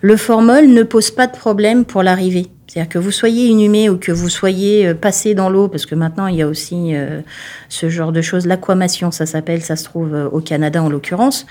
Le 0.01 0.17
formol 0.17 0.67
ne 0.67 0.83
pose 0.83 1.11
pas 1.11 1.27
de 1.27 1.31
problème 1.31 1.85
pour 1.85 2.03
l'arrivée. 2.03 2.47
C'est-à-dire 2.67 2.89
que 2.89 2.97
vous 2.97 3.11
soyez 3.11 3.47
inhumé 3.47 3.89
ou 3.89 3.97
que 3.97 4.11
vous 4.11 4.29
soyez 4.29 4.87
euh, 4.87 4.93
passé 4.95 5.35
dans 5.35 5.49
l'eau, 5.49 5.67
parce 5.67 5.85
que 5.85 5.95
maintenant 5.95 6.27
il 6.27 6.37
y 6.37 6.41
a 6.41 6.47
aussi 6.47 6.95
euh, 6.95 7.21
ce 7.69 7.87
genre 7.87 8.11
de 8.11 8.21
choses, 8.21 8.47
l'aquamation, 8.47 9.11
ça 9.11 9.25
s'appelle, 9.25 9.61
ça 9.61 9.75
se 9.75 9.83
trouve 9.83 10.13
euh, 10.13 10.27
au 10.29 10.41
Canada 10.41 10.81
en 10.81 10.89
l'occurrence, 10.89 11.45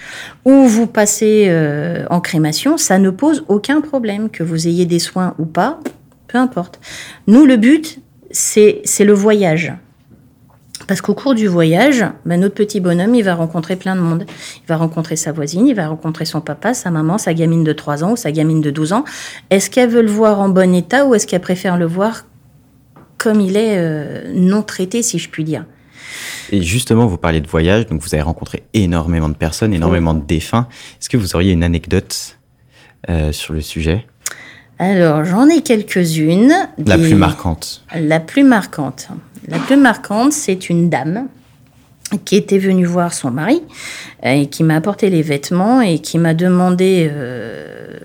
ou 0.44 0.66
vous 0.66 0.86
passez 0.86 1.48
en 2.10 2.20
crémation, 2.20 2.76
ça 2.76 2.98
ne 2.98 3.10
pose 3.10 3.44
aucun 3.48 3.80
problème, 3.80 4.30
que 4.30 4.42
vous 4.42 4.66
ayez 4.66 4.84
des 4.84 4.98
soins 4.98 5.34
ou 5.38 5.44
pas, 5.44 5.80
peu 6.26 6.38
importe. 6.38 6.80
Nous, 7.26 7.46
le 7.46 7.56
but, 7.56 8.00
c'est 8.30 8.82
le 9.00 9.12
voyage. 9.12 9.72
Parce 10.86 11.00
qu'au 11.00 11.14
cours 11.14 11.34
du 11.34 11.46
voyage, 11.46 12.04
ben, 12.24 12.40
notre 12.40 12.54
petit 12.54 12.80
bonhomme, 12.80 13.14
il 13.14 13.22
va 13.22 13.34
rencontrer 13.34 13.76
plein 13.76 13.94
de 13.94 14.00
monde. 14.00 14.24
Il 14.28 14.68
va 14.68 14.76
rencontrer 14.76 15.16
sa 15.16 15.32
voisine, 15.32 15.66
il 15.66 15.74
va 15.74 15.88
rencontrer 15.88 16.24
son 16.24 16.40
papa, 16.40 16.74
sa 16.74 16.90
maman, 16.90 17.18
sa 17.18 17.34
gamine 17.34 17.64
de 17.64 17.72
3 17.72 18.04
ans 18.04 18.12
ou 18.12 18.16
sa 18.16 18.32
gamine 18.32 18.60
de 18.60 18.70
12 18.70 18.92
ans. 18.92 19.04
Est-ce 19.50 19.70
qu'elle 19.70 19.90
veut 19.90 20.02
le 20.02 20.10
voir 20.10 20.40
en 20.40 20.48
bon 20.48 20.74
état 20.74 21.06
ou 21.06 21.14
est-ce 21.14 21.26
qu'elle 21.26 21.40
préfère 21.40 21.76
le 21.76 21.86
voir 21.86 22.26
comme 23.18 23.40
il 23.40 23.56
est 23.56 23.78
euh, 23.78 24.32
non 24.34 24.62
traité, 24.62 25.02
si 25.02 25.18
je 25.18 25.28
puis 25.28 25.44
dire? 25.44 25.64
Et 26.50 26.62
justement, 26.62 27.06
vous 27.06 27.18
parlez 27.18 27.40
de 27.40 27.46
voyage, 27.46 27.86
donc 27.86 28.02
vous 28.02 28.14
avez 28.14 28.22
rencontré 28.22 28.64
énormément 28.74 29.28
de 29.28 29.34
personnes, 29.34 29.72
énormément 29.72 30.14
de 30.14 30.24
défunts. 30.24 30.66
Est-ce 31.00 31.08
que 31.08 31.16
vous 31.16 31.34
auriez 31.34 31.52
une 31.52 31.64
anecdote 31.64 32.38
euh, 33.08 33.32
sur 33.32 33.54
le 33.54 33.60
sujet? 33.60 34.06
Alors, 34.78 35.24
j'en 35.24 35.48
ai 35.48 35.62
quelques-unes. 35.62 36.52
La 36.84 36.98
plus 36.98 37.14
marquante. 37.14 37.84
La 37.94 38.18
plus 38.18 38.42
marquante. 38.42 39.08
La 39.48 39.58
plus 39.58 39.76
marquante, 39.76 40.32
c'est 40.32 40.70
une 40.70 40.88
dame 40.88 41.28
qui 42.24 42.36
était 42.36 42.58
venue 42.58 42.84
voir 42.84 43.12
son 43.12 43.30
mari 43.30 43.62
et 44.22 44.46
qui 44.46 44.62
m'a 44.64 44.76
apporté 44.76 45.10
les 45.10 45.22
vêtements 45.22 45.80
et 45.80 45.98
qui 45.98 46.18
m'a 46.18 46.34
demandé 46.34 47.08
euh, 47.10 47.98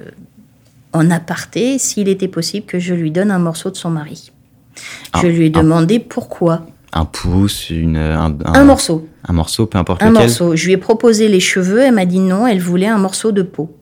en 0.93 1.11
aparté 1.11 1.77
s'il 1.77 2.07
était 2.07 2.27
possible 2.27 2.65
que 2.65 2.79
je 2.79 2.93
lui 2.93 3.11
donne 3.11 3.31
un 3.31 3.39
morceau 3.39 3.69
de 3.69 3.75
son 3.75 3.89
mari. 3.89 4.31
je 5.21 5.27
lui 5.27 5.47
ai 5.47 5.49
demandé 5.49 5.99
pourquoi. 5.99 6.65
Un 6.93 7.05
pouce, 7.05 7.69
une, 7.69 7.97
un, 7.97 8.35
un, 8.45 8.63
morceau. 8.63 9.07
Un 9.27 9.33
morceau, 9.33 9.65
peu 9.65 9.77
importe 9.77 10.01
un 10.01 10.11
morceau. 10.11 10.55
Je 10.55 10.65
lui 10.65 10.73
ai 10.73 10.77
proposé 10.77 11.27
les 11.27 11.41
cheveux, 11.41 11.81
elle 11.81 11.93
m'a 11.93 12.05
dit 12.05 12.19
non, 12.19 12.47
elle 12.47 12.61
voulait 12.61 12.87
un 12.87 12.97
morceau 12.97 13.31
de 13.31 13.41
peau. 13.41 13.76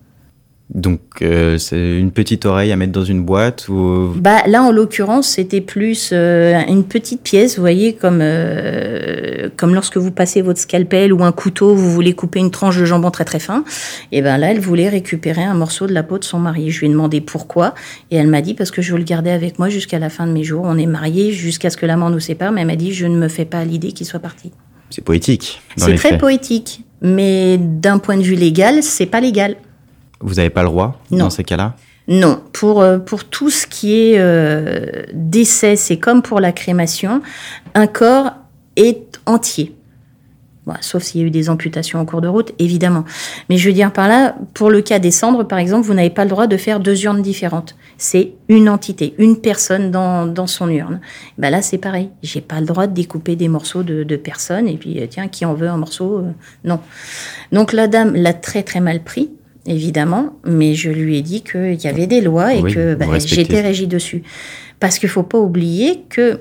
Donc 0.73 0.99
euh, 1.21 1.59
c'est 1.59 1.99
une 1.99 2.09
petite 2.09 2.45
oreille 2.45 2.71
à 2.71 2.75
mettre 2.75 2.91
dans 2.91 3.03
une 3.03 3.23
boîte 3.23 3.69
ou 3.69 4.11
Bah 4.15 4.41
là 4.47 4.63
en 4.63 4.71
l'occurrence 4.71 5.27
c'était 5.27 5.61
plus 5.61 6.09
euh, 6.11 6.59
une 6.67 6.83
petite 6.83 7.21
pièce, 7.21 7.57
vous 7.57 7.61
voyez 7.61 7.93
comme 7.93 8.19
euh, 8.21 9.49
comme 9.57 9.75
lorsque 9.75 9.97
vous 9.97 10.09
passez 10.09 10.41
votre 10.41 10.59
scalpel 10.59 11.13
ou 11.13 11.23
un 11.23 11.31
couteau, 11.31 11.75
vous 11.75 11.91
voulez 11.91 12.13
couper 12.13 12.39
une 12.39 12.49
tranche 12.49 12.79
de 12.79 12.85
jambon 12.85 13.11
très 13.11 13.25
très 13.25 13.37
fin. 13.37 13.63
Et 14.11 14.23
ben 14.23 14.39
là 14.39 14.49
elle 14.49 14.59
voulait 14.59 14.89
récupérer 14.89 15.43
un 15.43 15.53
morceau 15.53 15.85
de 15.85 15.93
la 15.93 16.01
peau 16.01 16.17
de 16.17 16.23
son 16.23 16.39
mari. 16.39 16.71
Je 16.71 16.79
lui 16.79 16.87
ai 16.87 16.89
demandé 16.89 17.21
pourquoi 17.21 17.75
et 18.09 18.15
elle 18.15 18.27
m'a 18.27 18.41
dit 18.41 18.55
parce 18.55 18.71
que 18.71 18.81
je 18.81 18.91
veux 18.91 18.97
le 18.97 19.03
garder 19.03 19.29
avec 19.29 19.59
moi 19.59 19.69
jusqu'à 19.69 19.99
la 19.99 20.09
fin 20.09 20.25
de 20.25 20.31
mes 20.31 20.43
jours. 20.43 20.63
On 20.65 20.79
est 20.79 20.87
mariés 20.87 21.31
jusqu'à 21.31 21.69
ce 21.69 21.77
que 21.77 21.85
la 21.85 21.95
mort 21.95 22.09
nous 22.09 22.19
sépare, 22.19 22.51
mais 22.51 22.61
elle 22.61 22.67
m'a 22.67 22.75
dit 22.75 22.91
je 22.91 23.05
ne 23.05 23.15
me 23.15 23.27
fais 23.27 23.45
pas 23.45 23.63
l'idée 23.65 23.91
qu'il 23.91 24.07
soit 24.07 24.19
parti. 24.19 24.51
C'est 24.89 25.03
poétique. 25.03 25.61
C'est 25.77 25.95
très 25.95 26.17
poétique, 26.17 26.81
mais 27.01 27.59
d'un 27.59 27.99
point 27.99 28.17
de 28.17 28.23
vue 28.23 28.35
légal, 28.35 28.81
c'est 28.81 29.05
pas 29.05 29.21
légal. 29.21 29.57
Vous 30.21 30.35
n'avez 30.35 30.49
pas 30.49 30.63
le 30.63 30.69
droit 30.69 30.99
dans 31.11 31.29
ces 31.29 31.43
cas-là? 31.43 31.75
Non, 32.07 32.41
pour, 32.53 32.81
euh, 32.81 32.99
pour 32.99 33.23
tout 33.25 33.49
ce 33.49 33.65
qui 33.65 33.95
est 33.95 34.19
euh, 34.19 35.03
décès, 35.13 35.75
c'est 35.75 35.97
comme 35.97 36.21
pour 36.21 36.39
la 36.39 36.51
crémation, 36.51 37.21
un 37.73 37.87
corps 37.87 38.31
est 38.75 39.19
entier. 39.25 39.75
sauf 40.81 41.01
s'il 41.01 41.21
y 41.21 41.23
a 41.23 41.27
eu 41.27 41.31
des 41.31 41.49
amputations 41.49 41.99
en 41.99 42.05
cours 42.05 42.21
de 42.21 42.27
route, 42.27 42.51
évidemment. 42.59 43.05
Mais 43.49 43.57
je 43.57 43.67
veux 43.67 43.73
dire 43.73 43.91
par 43.91 44.07
là, 44.07 44.35
pour 44.53 44.69
le 44.69 44.81
cas 44.81 44.99
des 44.99 45.09
cendres, 45.09 45.47
par 45.47 45.57
exemple, 45.57 45.87
vous 45.87 45.95
n'avez 45.95 46.11
pas 46.11 46.25
le 46.25 46.29
droit 46.29 46.45
de 46.45 46.57
faire 46.57 46.79
deux 46.79 47.05
urnes 47.05 47.23
différentes. 47.23 47.75
C'est 47.97 48.33
une 48.49 48.69
entité, 48.69 49.15
une 49.17 49.41
personne 49.41 49.89
dans, 49.89 50.27
dans 50.27 50.47
son 50.47 50.69
urne. 50.69 50.99
Ben 51.39 51.49
là, 51.49 51.63
c'est 51.63 51.79
pareil. 51.79 52.11
J'ai 52.21 52.41
pas 52.41 52.59
le 52.59 52.67
droit 52.67 52.85
de 52.85 52.93
découper 52.93 53.35
des 53.35 53.47
morceaux 53.47 53.81
de, 53.81 54.03
de 54.03 54.15
personnes 54.15 54.67
et 54.67 54.77
puis, 54.77 55.01
euh, 55.01 55.07
tiens, 55.09 55.27
qui 55.27 55.43
en 55.43 55.55
veut 55.55 55.69
un 55.69 55.77
morceau 55.77 56.23
Non. 56.63 56.79
Donc 57.51 57.73
la 57.73 57.87
dame 57.87 58.13
l'a 58.13 58.33
très 58.33 58.61
très 58.61 58.79
mal 58.79 59.01
pris 59.03 59.31
évidemment, 59.65 60.33
mais 60.45 60.75
je 60.75 60.89
lui 60.89 61.17
ai 61.17 61.21
dit 61.21 61.41
qu'il 61.41 61.81
y 61.81 61.87
avait 61.87 62.07
des 62.07 62.21
lois 62.21 62.53
et 62.53 62.61
que 62.61 62.95
bah, 62.95 63.05
j'étais 63.19 63.61
régie 63.61 63.87
dessus. 63.87 64.23
Parce 64.79 64.99
qu'il 64.99 65.07
ne 65.07 65.13
faut 65.13 65.23
pas 65.23 65.39
oublier 65.39 66.03
que, 66.09 66.39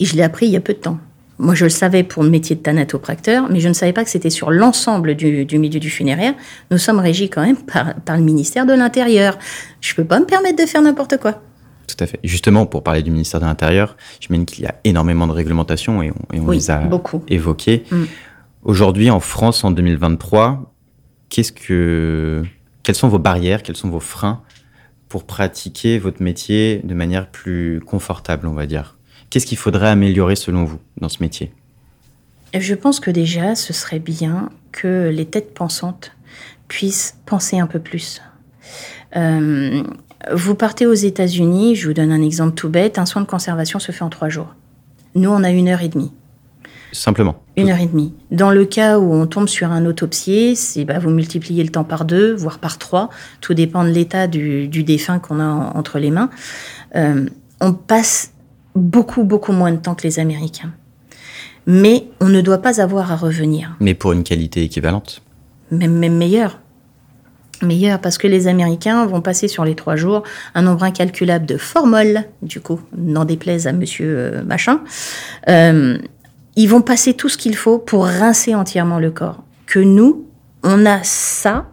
et 0.00 0.04
je 0.04 0.16
l'ai 0.16 0.22
appris 0.22 0.46
il 0.46 0.52
y 0.52 0.56
a 0.56 0.60
peu 0.60 0.74
de 0.74 0.78
temps, 0.78 0.98
Moi, 1.38 1.54
je 1.54 1.64
le 1.64 1.70
savais 1.70 2.02
pour 2.02 2.22
le 2.22 2.30
métier 2.30 2.56
de 2.56 2.60
thanatopracteur, 2.60 3.48
mais 3.50 3.60
je 3.60 3.68
ne 3.68 3.72
savais 3.72 3.92
pas 3.92 4.04
que 4.04 4.10
c'était 4.10 4.30
sur 4.30 4.50
l'ensemble 4.50 5.14
du, 5.14 5.46
milieu 5.58 5.80
du 5.80 5.90
funéraire. 5.90 6.34
Nous 6.70 6.78
sommes 6.78 6.98
régis 6.98 7.30
quand 7.30 7.42
même 7.42 7.56
par, 7.56 7.94
par 7.94 8.16
le 8.16 8.22
ministère 8.22 8.66
de 8.66 8.72
l'Intérieur. 8.72 9.38
Je 9.80 9.92
ne 9.92 9.96
peux 9.96 10.04
pas 10.04 10.20
me 10.20 10.26
permettre 10.26 10.62
de 10.62 10.68
faire 10.68 10.82
n'importe 10.82 11.16
quoi. 11.18 11.40
Tout 11.86 12.04
à 12.04 12.06
fait. 12.06 12.20
Justement, 12.22 12.66
pour 12.66 12.82
parler 12.82 13.02
du 13.02 13.10
ministère 13.10 13.40
de 13.40 13.46
l'Intérieur, 13.46 13.96
je 14.20 14.28
mène 14.30 14.44
qu'il 14.44 14.64
y 14.64 14.66
a 14.66 14.74
énormément 14.84 15.26
de 15.26 15.32
réglementations 15.32 16.02
et 16.02 16.12
on, 16.34 16.50
les 16.50 16.70
a 16.70 16.80
beaucoup. 16.80 17.22
évoquées. 17.28 17.84
Mm. 17.90 18.04
Aujourd'hui, 18.64 19.10
en 19.10 19.20
France, 19.20 19.64
en 19.64 19.70
2023, 19.70 20.74
qu'est-ce 21.28 21.52
que, 21.52 22.42
quelles 22.82 22.94
sont 22.94 23.08
vos 23.08 23.18
barrières, 23.18 23.62
quels 23.62 23.76
sont 23.76 23.90
vos 23.90 24.00
freins 24.00 24.42
pour 25.08 25.24
pratiquer 25.24 25.98
votre 25.98 26.22
métier 26.22 26.80
de 26.84 26.94
manière 26.94 27.28
plus 27.30 27.80
confortable, 27.80 28.46
on 28.46 28.52
va 28.52 28.66
dire? 28.66 28.96
Qu'est-ce 29.30 29.46
qu'il 29.46 29.58
faudrait 29.58 29.88
améliorer 29.88 30.36
selon 30.36 30.64
vous 30.64 30.78
dans 31.00 31.08
ce 31.08 31.22
métier? 31.22 31.52
Je 32.54 32.74
pense 32.74 32.98
que 32.98 33.10
déjà, 33.10 33.54
ce 33.54 33.72
serait 33.72 33.98
bien 33.98 34.48
que 34.72 35.10
les 35.12 35.26
têtes 35.26 35.52
pensantes 35.52 36.12
puissent 36.66 37.18
penser 37.26 37.58
un 37.58 37.66
peu 37.66 37.78
plus. 37.78 38.22
Euh, 39.16 39.82
vous 40.32 40.54
partez 40.54 40.86
aux 40.86 40.94
États-Unis, 40.94 41.76
je 41.76 41.88
vous 41.88 41.94
donne 41.94 42.12
un 42.12 42.22
exemple 42.22 42.54
tout 42.54 42.68
bête, 42.68 42.98
un 42.98 43.06
soin 43.06 43.22
de 43.22 43.26
conservation 43.26 43.78
se 43.78 43.92
fait 43.92 44.02
en 44.02 44.10
trois 44.10 44.28
jours. 44.28 44.54
Nous, 45.14 45.30
on 45.30 45.42
a 45.44 45.50
une 45.50 45.68
heure 45.68 45.82
et 45.82 45.88
demie. 45.88 46.12
Simplement. 46.92 47.42
Une 47.56 47.70
heure 47.70 47.80
et 47.80 47.86
demie. 47.86 48.14
Dans 48.30 48.50
le 48.50 48.64
cas 48.64 48.98
où 48.98 49.12
on 49.12 49.26
tombe 49.26 49.48
sur 49.48 49.70
un 49.70 49.84
autopsier, 49.84 50.54
c'est 50.54 50.84
bah, 50.84 50.98
vous 50.98 51.10
multipliez 51.10 51.62
le 51.62 51.70
temps 51.70 51.84
par 51.84 52.04
deux, 52.04 52.34
voire 52.34 52.58
par 52.58 52.78
trois. 52.78 53.10
Tout 53.40 53.54
dépend 53.54 53.84
de 53.84 53.90
l'état 53.90 54.26
du, 54.26 54.68
défunt 54.68 55.18
qu'on 55.18 55.40
a 55.40 55.44
entre 55.44 55.98
les 55.98 56.10
mains. 56.10 56.30
Euh, 56.96 57.26
on 57.60 57.72
passe 57.72 58.32
beaucoup, 58.74 59.24
beaucoup 59.24 59.52
moins 59.52 59.72
de 59.72 59.76
temps 59.76 59.94
que 59.94 60.04
les 60.04 60.18
Américains. 60.18 60.72
Mais 61.66 62.06
on 62.20 62.28
ne 62.28 62.40
doit 62.40 62.58
pas 62.58 62.80
avoir 62.80 63.12
à 63.12 63.16
revenir. 63.16 63.76
Mais 63.80 63.94
pour 63.94 64.12
une 64.12 64.24
qualité 64.24 64.62
équivalente 64.62 65.20
Même, 65.70 65.92
même 65.92 66.16
meilleure. 66.16 66.60
Meilleure, 67.60 68.00
parce 68.00 68.18
que 68.18 68.28
les 68.28 68.46
Américains 68.46 69.04
vont 69.04 69.20
passer 69.20 69.48
sur 69.48 69.64
les 69.64 69.74
trois 69.74 69.96
jours 69.96 70.22
un 70.54 70.62
nombre 70.62 70.84
incalculable 70.84 71.44
de 71.44 71.56
formoles, 71.56 72.22
du 72.40 72.60
coup, 72.60 72.80
n'en 72.96 73.24
déplaise 73.24 73.66
à 73.66 73.72
monsieur 73.72 74.14
euh, 74.16 74.42
machin. 74.44 74.80
Euh, 75.48 75.98
ils 76.58 76.68
vont 76.68 76.82
passer 76.82 77.14
tout 77.14 77.28
ce 77.28 77.38
qu'il 77.38 77.54
faut 77.54 77.78
pour 77.78 78.06
rincer 78.06 78.56
entièrement 78.56 78.98
le 78.98 79.12
corps. 79.12 79.44
Que 79.66 79.78
nous, 79.78 80.26
on 80.64 80.86
a 80.86 81.04
ça, 81.04 81.66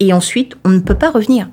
et 0.00 0.12
ensuite, 0.12 0.54
on 0.66 0.68
ne 0.68 0.80
peut 0.80 0.94
pas 0.94 1.10
revenir. 1.10 1.48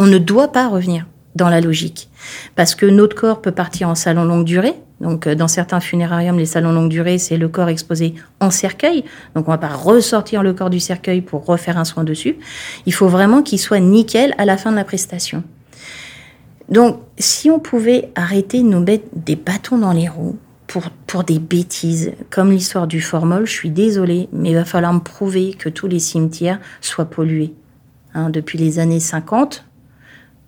On 0.00 0.06
ne 0.06 0.18
doit 0.18 0.50
pas 0.50 0.66
revenir 0.66 1.06
dans 1.36 1.48
la 1.48 1.60
logique. 1.60 2.10
Parce 2.56 2.74
que 2.74 2.86
notre 2.86 3.14
corps 3.14 3.40
peut 3.40 3.52
partir 3.52 3.88
en 3.88 3.94
salon 3.94 4.24
longue 4.24 4.44
durée. 4.44 4.74
Donc, 5.00 5.28
euh, 5.28 5.36
dans 5.36 5.46
certains 5.46 5.78
funérariums, 5.78 6.36
les 6.38 6.46
salons 6.46 6.72
longue 6.72 6.88
durée, 6.88 7.18
c'est 7.18 7.36
le 7.36 7.48
corps 7.48 7.68
exposé 7.68 8.16
en 8.40 8.50
cercueil. 8.50 9.04
Donc, 9.36 9.46
on 9.46 9.52
va 9.52 9.58
pas 9.58 9.68
ressortir 9.68 10.42
le 10.42 10.52
corps 10.54 10.70
du 10.70 10.80
cercueil 10.80 11.20
pour 11.20 11.46
refaire 11.46 11.78
un 11.78 11.84
soin 11.84 12.02
dessus. 12.02 12.36
Il 12.86 12.92
faut 12.92 13.06
vraiment 13.06 13.42
qu'il 13.42 13.60
soit 13.60 13.78
nickel 13.78 14.34
à 14.38 14.44
la 14.44 14.56
fin 14.56 14.72
de 14.72 14.76
la 14.76 14.84
prestation. 14.84 15.44
Donc, 16.68 16.98
si 17.16 17.48
on 17.48 17.60
pouvait 17.60 18.10
arrêter 18.16 18.58
de 18.58 18.66
nous 18.66 18.80
mettre 18.80 19.06
des 19.14 19.36
bâtons 19.36 19.78
dans 19.78 19.92
les 19.92 20.08
roues 20.08 20.36
pour, 20.68 20.90
pour 21.06 21.24
des 21.24 21.40
bêtises, 21.40 22.12
comme 22.30 22.52
l'histoire 22.52 22.86
du 22.86 23.00
formol, 23.00 23.46
je 23.46 23.52
suis 23.52 23.70
désolée, 23.70 24.28
mais 24.32 24.50
il 24.50 24.54
va 24.54 24.64
falloir 24.64 24.92
me 24.92 25.00
prouver 25.00 25.54
que 25.54 25.68
tous 25.68 25.88
les 25.88 25.98
cimetières 25.98 26.60
soient 26.80 27.06
pollués. 27.06 27.54
Hein, 28.14 28.30
depuis 28.30 28.58
les 28.58 28.78
années 28.78 29.00
50, 29.00 29.64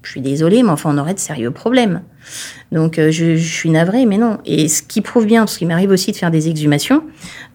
je 0.02 0.10
suis 0.10 0.20
désolée, 0.20 0.62
mais 0.62 0.70
enfin, 0.70 0.94
on 0.94 0.98
aurait 0.98 1.14
de 1.14 1.18
sérieux 1.18 1.50
problèmes. 1.50 2.02
Donc, 2.70 2.98
euh, 2.98 3.10
je, 3.10 3.36
suis 3.36 3.70
navrée, 3.70 4.06
mais 4.06 4.18
non. 4.18 4.38
Et 4.44 4.68
ce 4.68 4.82
qui 4.82 5.00
prouve 5.00 5.26
bien, 5.26 5.42
parce 5.42 5.56
qu'il 5.56 5.68
m'arrive 5.68 5.90
aussi 5.90 6.12
de 6.12 6.16
faire 6.16 6.30
des 6.30 6.48
exhumations, 6.48 7.02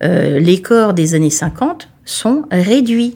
euh, 0.03 0.39
les 0.39 0.61
corps 0.61 0.93
des 0.93 1.15
années 1.15 1.29
50 1.29 1.89
sont 2.03 2.45
réduits. 2.51 3.13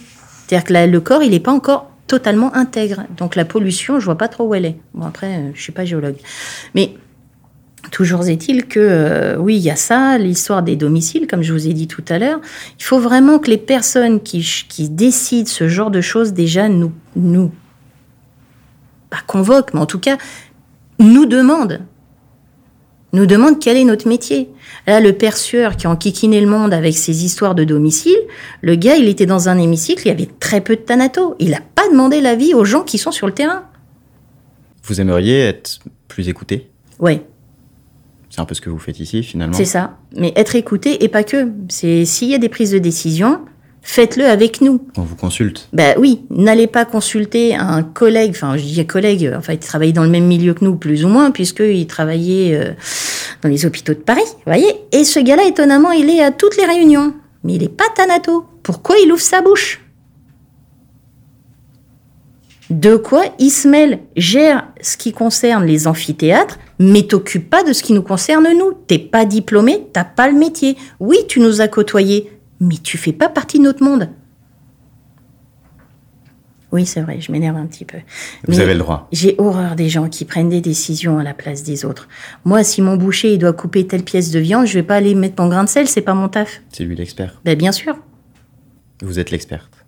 C'est-à-dire 0.47 0.63
que 0.63 0.91
le 0.91 0.99
corps, 1.01 1.23
il 1.23 1.31
n'est 1.31 1.39
pas 1.39 1.51
encore 1.51 1.91
totalement 2.07 2.55
intègre. 2.55 3.03
Donc, 3.17 3.35
la 3.35 3.45
pollution, 3.45 3.99
je 3.99 4.05
vois 4.05 4.17
pas 4.17 4.27
trop 4.27 4.45
où 4.45 4.55
elle 4.55 4.65
est. 4.65 4.77
Bon, 4.93 5.05
après, 5.05 5.27
euh, 5.27 5.51
je 5.55 5.61
suis 5.61 5.71
pas 5.71 5.85
géologue. 5.85 6.17
Mais 6.75 6.93
Toujours 7.91 8.27
est-il 8.27 8.67
que 8.67 9.35
oui, 9.39 9.55
il 9.55 9.61
y 9.61 9.69
a 9.69 9.75
ça, 9.75 10.17
l'histoire 10.17 10.63
des 10.63 10.75
domiciles, 10.75 11.27
comme 11.27 11.41
je 11.41 11.53
vous 11.53 11.67
ai 11.67 11.73
dit 11.73 11.87
tout 11.87 12.03
à 12.09 12.19
l'heure. 12.19 12.39
Il 12.77 12.83
faut 12.83 12.99
vraiment 12.99 13.39
que 13.39 13.49
les 13.49 13.57
personnes 13.57 14.21
qui, 14.21 14.45
qui 14.67 14.89
décident 14.89 15.49
ce 15.49 15.67
genre 15.67 15.89
de 15.89 16.01
choses 16.01 16.33
déjà 16.33 16.67
nous, 16.67 16.91
nous 17.15 17.51
pas 19.09 19.21
convoque, 19.25 19.73
mais 19.73 19.79
en 19.79 19.85
tout 19.85 19.99
cas, 19.99 20.17
nous 20.99 21.25
demande. 21.25 21.81
Nous 23.11 23.25
demande 23.25 23.59
quel 23.59 23.75
est 23.75 23.85
notre 23.85 24.07
métier. 24.07 24.49
Là, 24.85 24.99
le 24.99 25.13
père 25.13 25.35
Sueur 25.35 25.77
qui 25.77 25.87
a 25.87 25.89
enquiquiné 25.89 26.41
le 26.41 26.47
monde 26.47 26.73
avec 26.73 26.95
ses 26.95 27.25
histoires 27.25 27.55
de 27.55 27.63
domicile, 27.63 28.19
le 28.61 28.75
gars, 28.75 28.97
il 28.97 29.07
était 29.07 29.25
dans 29.25 29.49
un 29.49 29.57
hémicycle, 29.57 30.03
il 30.05 30.09
y 30.09 30.11
avait 30.11 30.29
très 30.39 30.61
peu 30.61 30.75
de 30.75 30.81
thanatos. 30.81 31.33
Il 31.39 31.51
n'a 31.51 31.61
pas 31.73 31.89
demandé 31.89 32.21
l'avis 32.21 32.53
aux 32.53 32.65
gens 32.65 32.83
qui 32.83 32.99
sont 32.99 33.11
sur 33.11 33.25
le 33.25 33.33
terrain. 33.33 33.63
Vous 34.83 35.01
aimeriez 35.01 35.39
être 35.39 35.79
plus 36.07 36.29
écouté 36.29 36.69
Oui. 36.99 37.21
C'est 38.39 38.43
un 38.43 38.45
peu 38.45 38.55
ce 38.55 38.61
que 38.61 38.69
vous 38.69 38.79
faites 38.79 39.01
ici, 39.01 39.21
finalement. 39.21 39.53
C'est 39.53 39.65
ça. 39.65 39.97
Mais 40.15 40.31
être 40.37 40.55
écouté, 40.55 41.03
et 41.03 41.09
pas 41.09 41.23
que. 41.23 41.51
C'est 41.67 42.05
s'il 42.05 42.29
y 42.29 42.35
a 42.35 42.37
des 42.37 42.47
prises 42.47 42.71
de 42.71 42.77
décision, 42.77 43.41
faites-le 43.81 44.23
avec 44.23 44.61
nous. 44.61 44.79
On 44.95 45.01
vous 45.01 45.17
consulte. 45.17 45.67
Ben 45.73 45.93
oui, 45.99 46.21
n'allez 46.29 46.67
pas 46.67 46.85
consulter 46.85 47.53
un 47.53 47.83
collègue, 47.83 48.31
enfin 48.31 48.55
je 48.55 48.63
dis 48.63 48.87
collègue, 48.87 49.33
enfin 49.37 49.51
il 49.51 49.59
travaillait 49.59 49.91
dans 49.91 50.05
le 50.05 50.09
même 50.09 50.25
milieu 50.25 50.53
que 50.53 50.63
nous 50.63 50.77
plus 50.77 51.03
ou 51.03 51.09
moins, 51.09 51.31
puisqu'il 51.31 51.85
travaillait 51.85 52.55
euh, 52.55 52.71
dans 53.41 53.49
les 53.49 53.65
hôpitaux 53.65 53.93
de 53.93 53.99
Paris, 53.99 54.21
vous 54.23 54.43
voyez. 54.45 54.73
Et 54.93 55.03
ce 55.03 55.19
gars-là, 55.19 55.43
étonnamment, 55.45 55.91
il 55.91 56.09
est 56.09 56.23
à 56.23 56.31
toutes 56.31 56.55
les 56.55 56.65
réunions. 56.65 57.13
Mais 57.43 57.55
il 57.55 57.61
n'est 57.61 57.67
pas 57.67 57.89
Thanato. 57.93 58.45
Pourquoi 58.63 58.95
il 59.03 59.11
ouvre 59.11 59.21
sa 59.21 59.41
bouche? 59.41 59.81
De 62.69 62.95
quoi 62.95 63.23
Ismaël 63.37 63.99
gère 64.15 64.67
ce 64.79 64.95
qui 64.95 65.11
concerne 65.11 65.65
les 65.65 65.87
amphithéâtres, 65.87 66.57
mais 66.79 67.03
t'occupe 67.03 67.49
pas 67.49 67.63
de 67.63 67.73
ce 67.73 67.83
qui 67.83 67.93
nous 67.93 68.01
concerne 68.01 68.47
nous. 68.57 68.73
T'es 68.87 68.99
pas 68.99 69.25
diplômé, 69.25 69.85
t'as 69.93 70.05
pas 70.05 70.29
le 70.29 70.37
métier. 70.37 70.77
Oui, 70.99 71.17
tu 71.27 71.41
nous 71.41 71.61
as 71.61 71.67
côtoyés, 71.67 72.31
mais 72.59 72.77
tu 72.81 72.97
fais 72.97 73.13
pas 73.13 73.29
partie 73.29 73.59
de 73.59 73.63
notre 73.63 73.83
monde. 73.83 74.09
Oui, 76.71 76.85
c'est 76.85 77.01
vrai, 77.01 77.19
je 77.19 77.31
m'énerve 77.31 77.57
un 77.57 77.65
petit 77.65 77.83
peu. 77.83 77.97
Vous 78.47 78.59
avez 78.59 78.73
le 78.73 78.79
droit. 78.79 79.07
J'ai 79.11 79.33
horreur 79.39 79.75
des 79.75 79.89
gens 79.89 80.07
qui 80.07 80.23
prennent 80.23 80.49
des 80.49 80.61
décisions 80.61 81.17
à 81.17 81.23
la 81.23 81.33
place 81.33 81.63
des 81.63 81.83
autres. 81.83 82.07
Moi, 82.45 82.63
si 82.63 82.83
mon 82.83 82.95
boucher 82.95 83.33
il 83.33 83.39
doit 83.39 83.53
couper 83.53 83.87
telle 83.87 84.03
pièce 84.03 84.29
de 84.29 84.39
viande, 84.39 84.67
je 84.67 84.75
vais 84.75 84.83
pas 84.83 84.95
aller 84.95 85.15
mettre 85.15 85.41
mon 85.41 85.49
grain 85.49 85.63
de 85.63 85.69
sel, 85.69 85.87
c'est 85.87 86.01
pas 86.01 86.13
mon 86.13 86.29
taf. 86.29 86.61
C'est 86.71 86.83
lui 86.83 86.95
l'expert. 86.95 87.41
Ben 87.43 87.57
bien 87.57 87.71
sûr. 87.71 87.97
Vous 89.01 89.17
êtes 89.17 89.31
l'experte. 89.31 89.85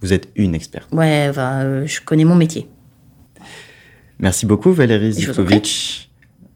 Vous 0.00 0.12
êtes 0.12 0.28
une 0.34 0.54
experte. 0.54 0.88
Ouais, 0.92 1.30
euh, 1.36 1.84
je 1.86 2.00
connais 2.00 2.24
mon 2.24 2.36
métier. 2.36 2.68
Merci 4.18 4.46
beaucoup 4.46 4.72
Valérie 4.72 5.12
Zivkovic. 5.12 6.07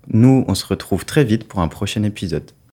Nous, 0.08 0.44
on 0.48 0.54
se 0.54 0.66
retrouve 0.66 1.04
très 1.04 1.24
vite 1.24 1.48
pour 1.48 1.60
un 1.60 1.68
prochain 1.68 2.02
épisode. 2.02 2.50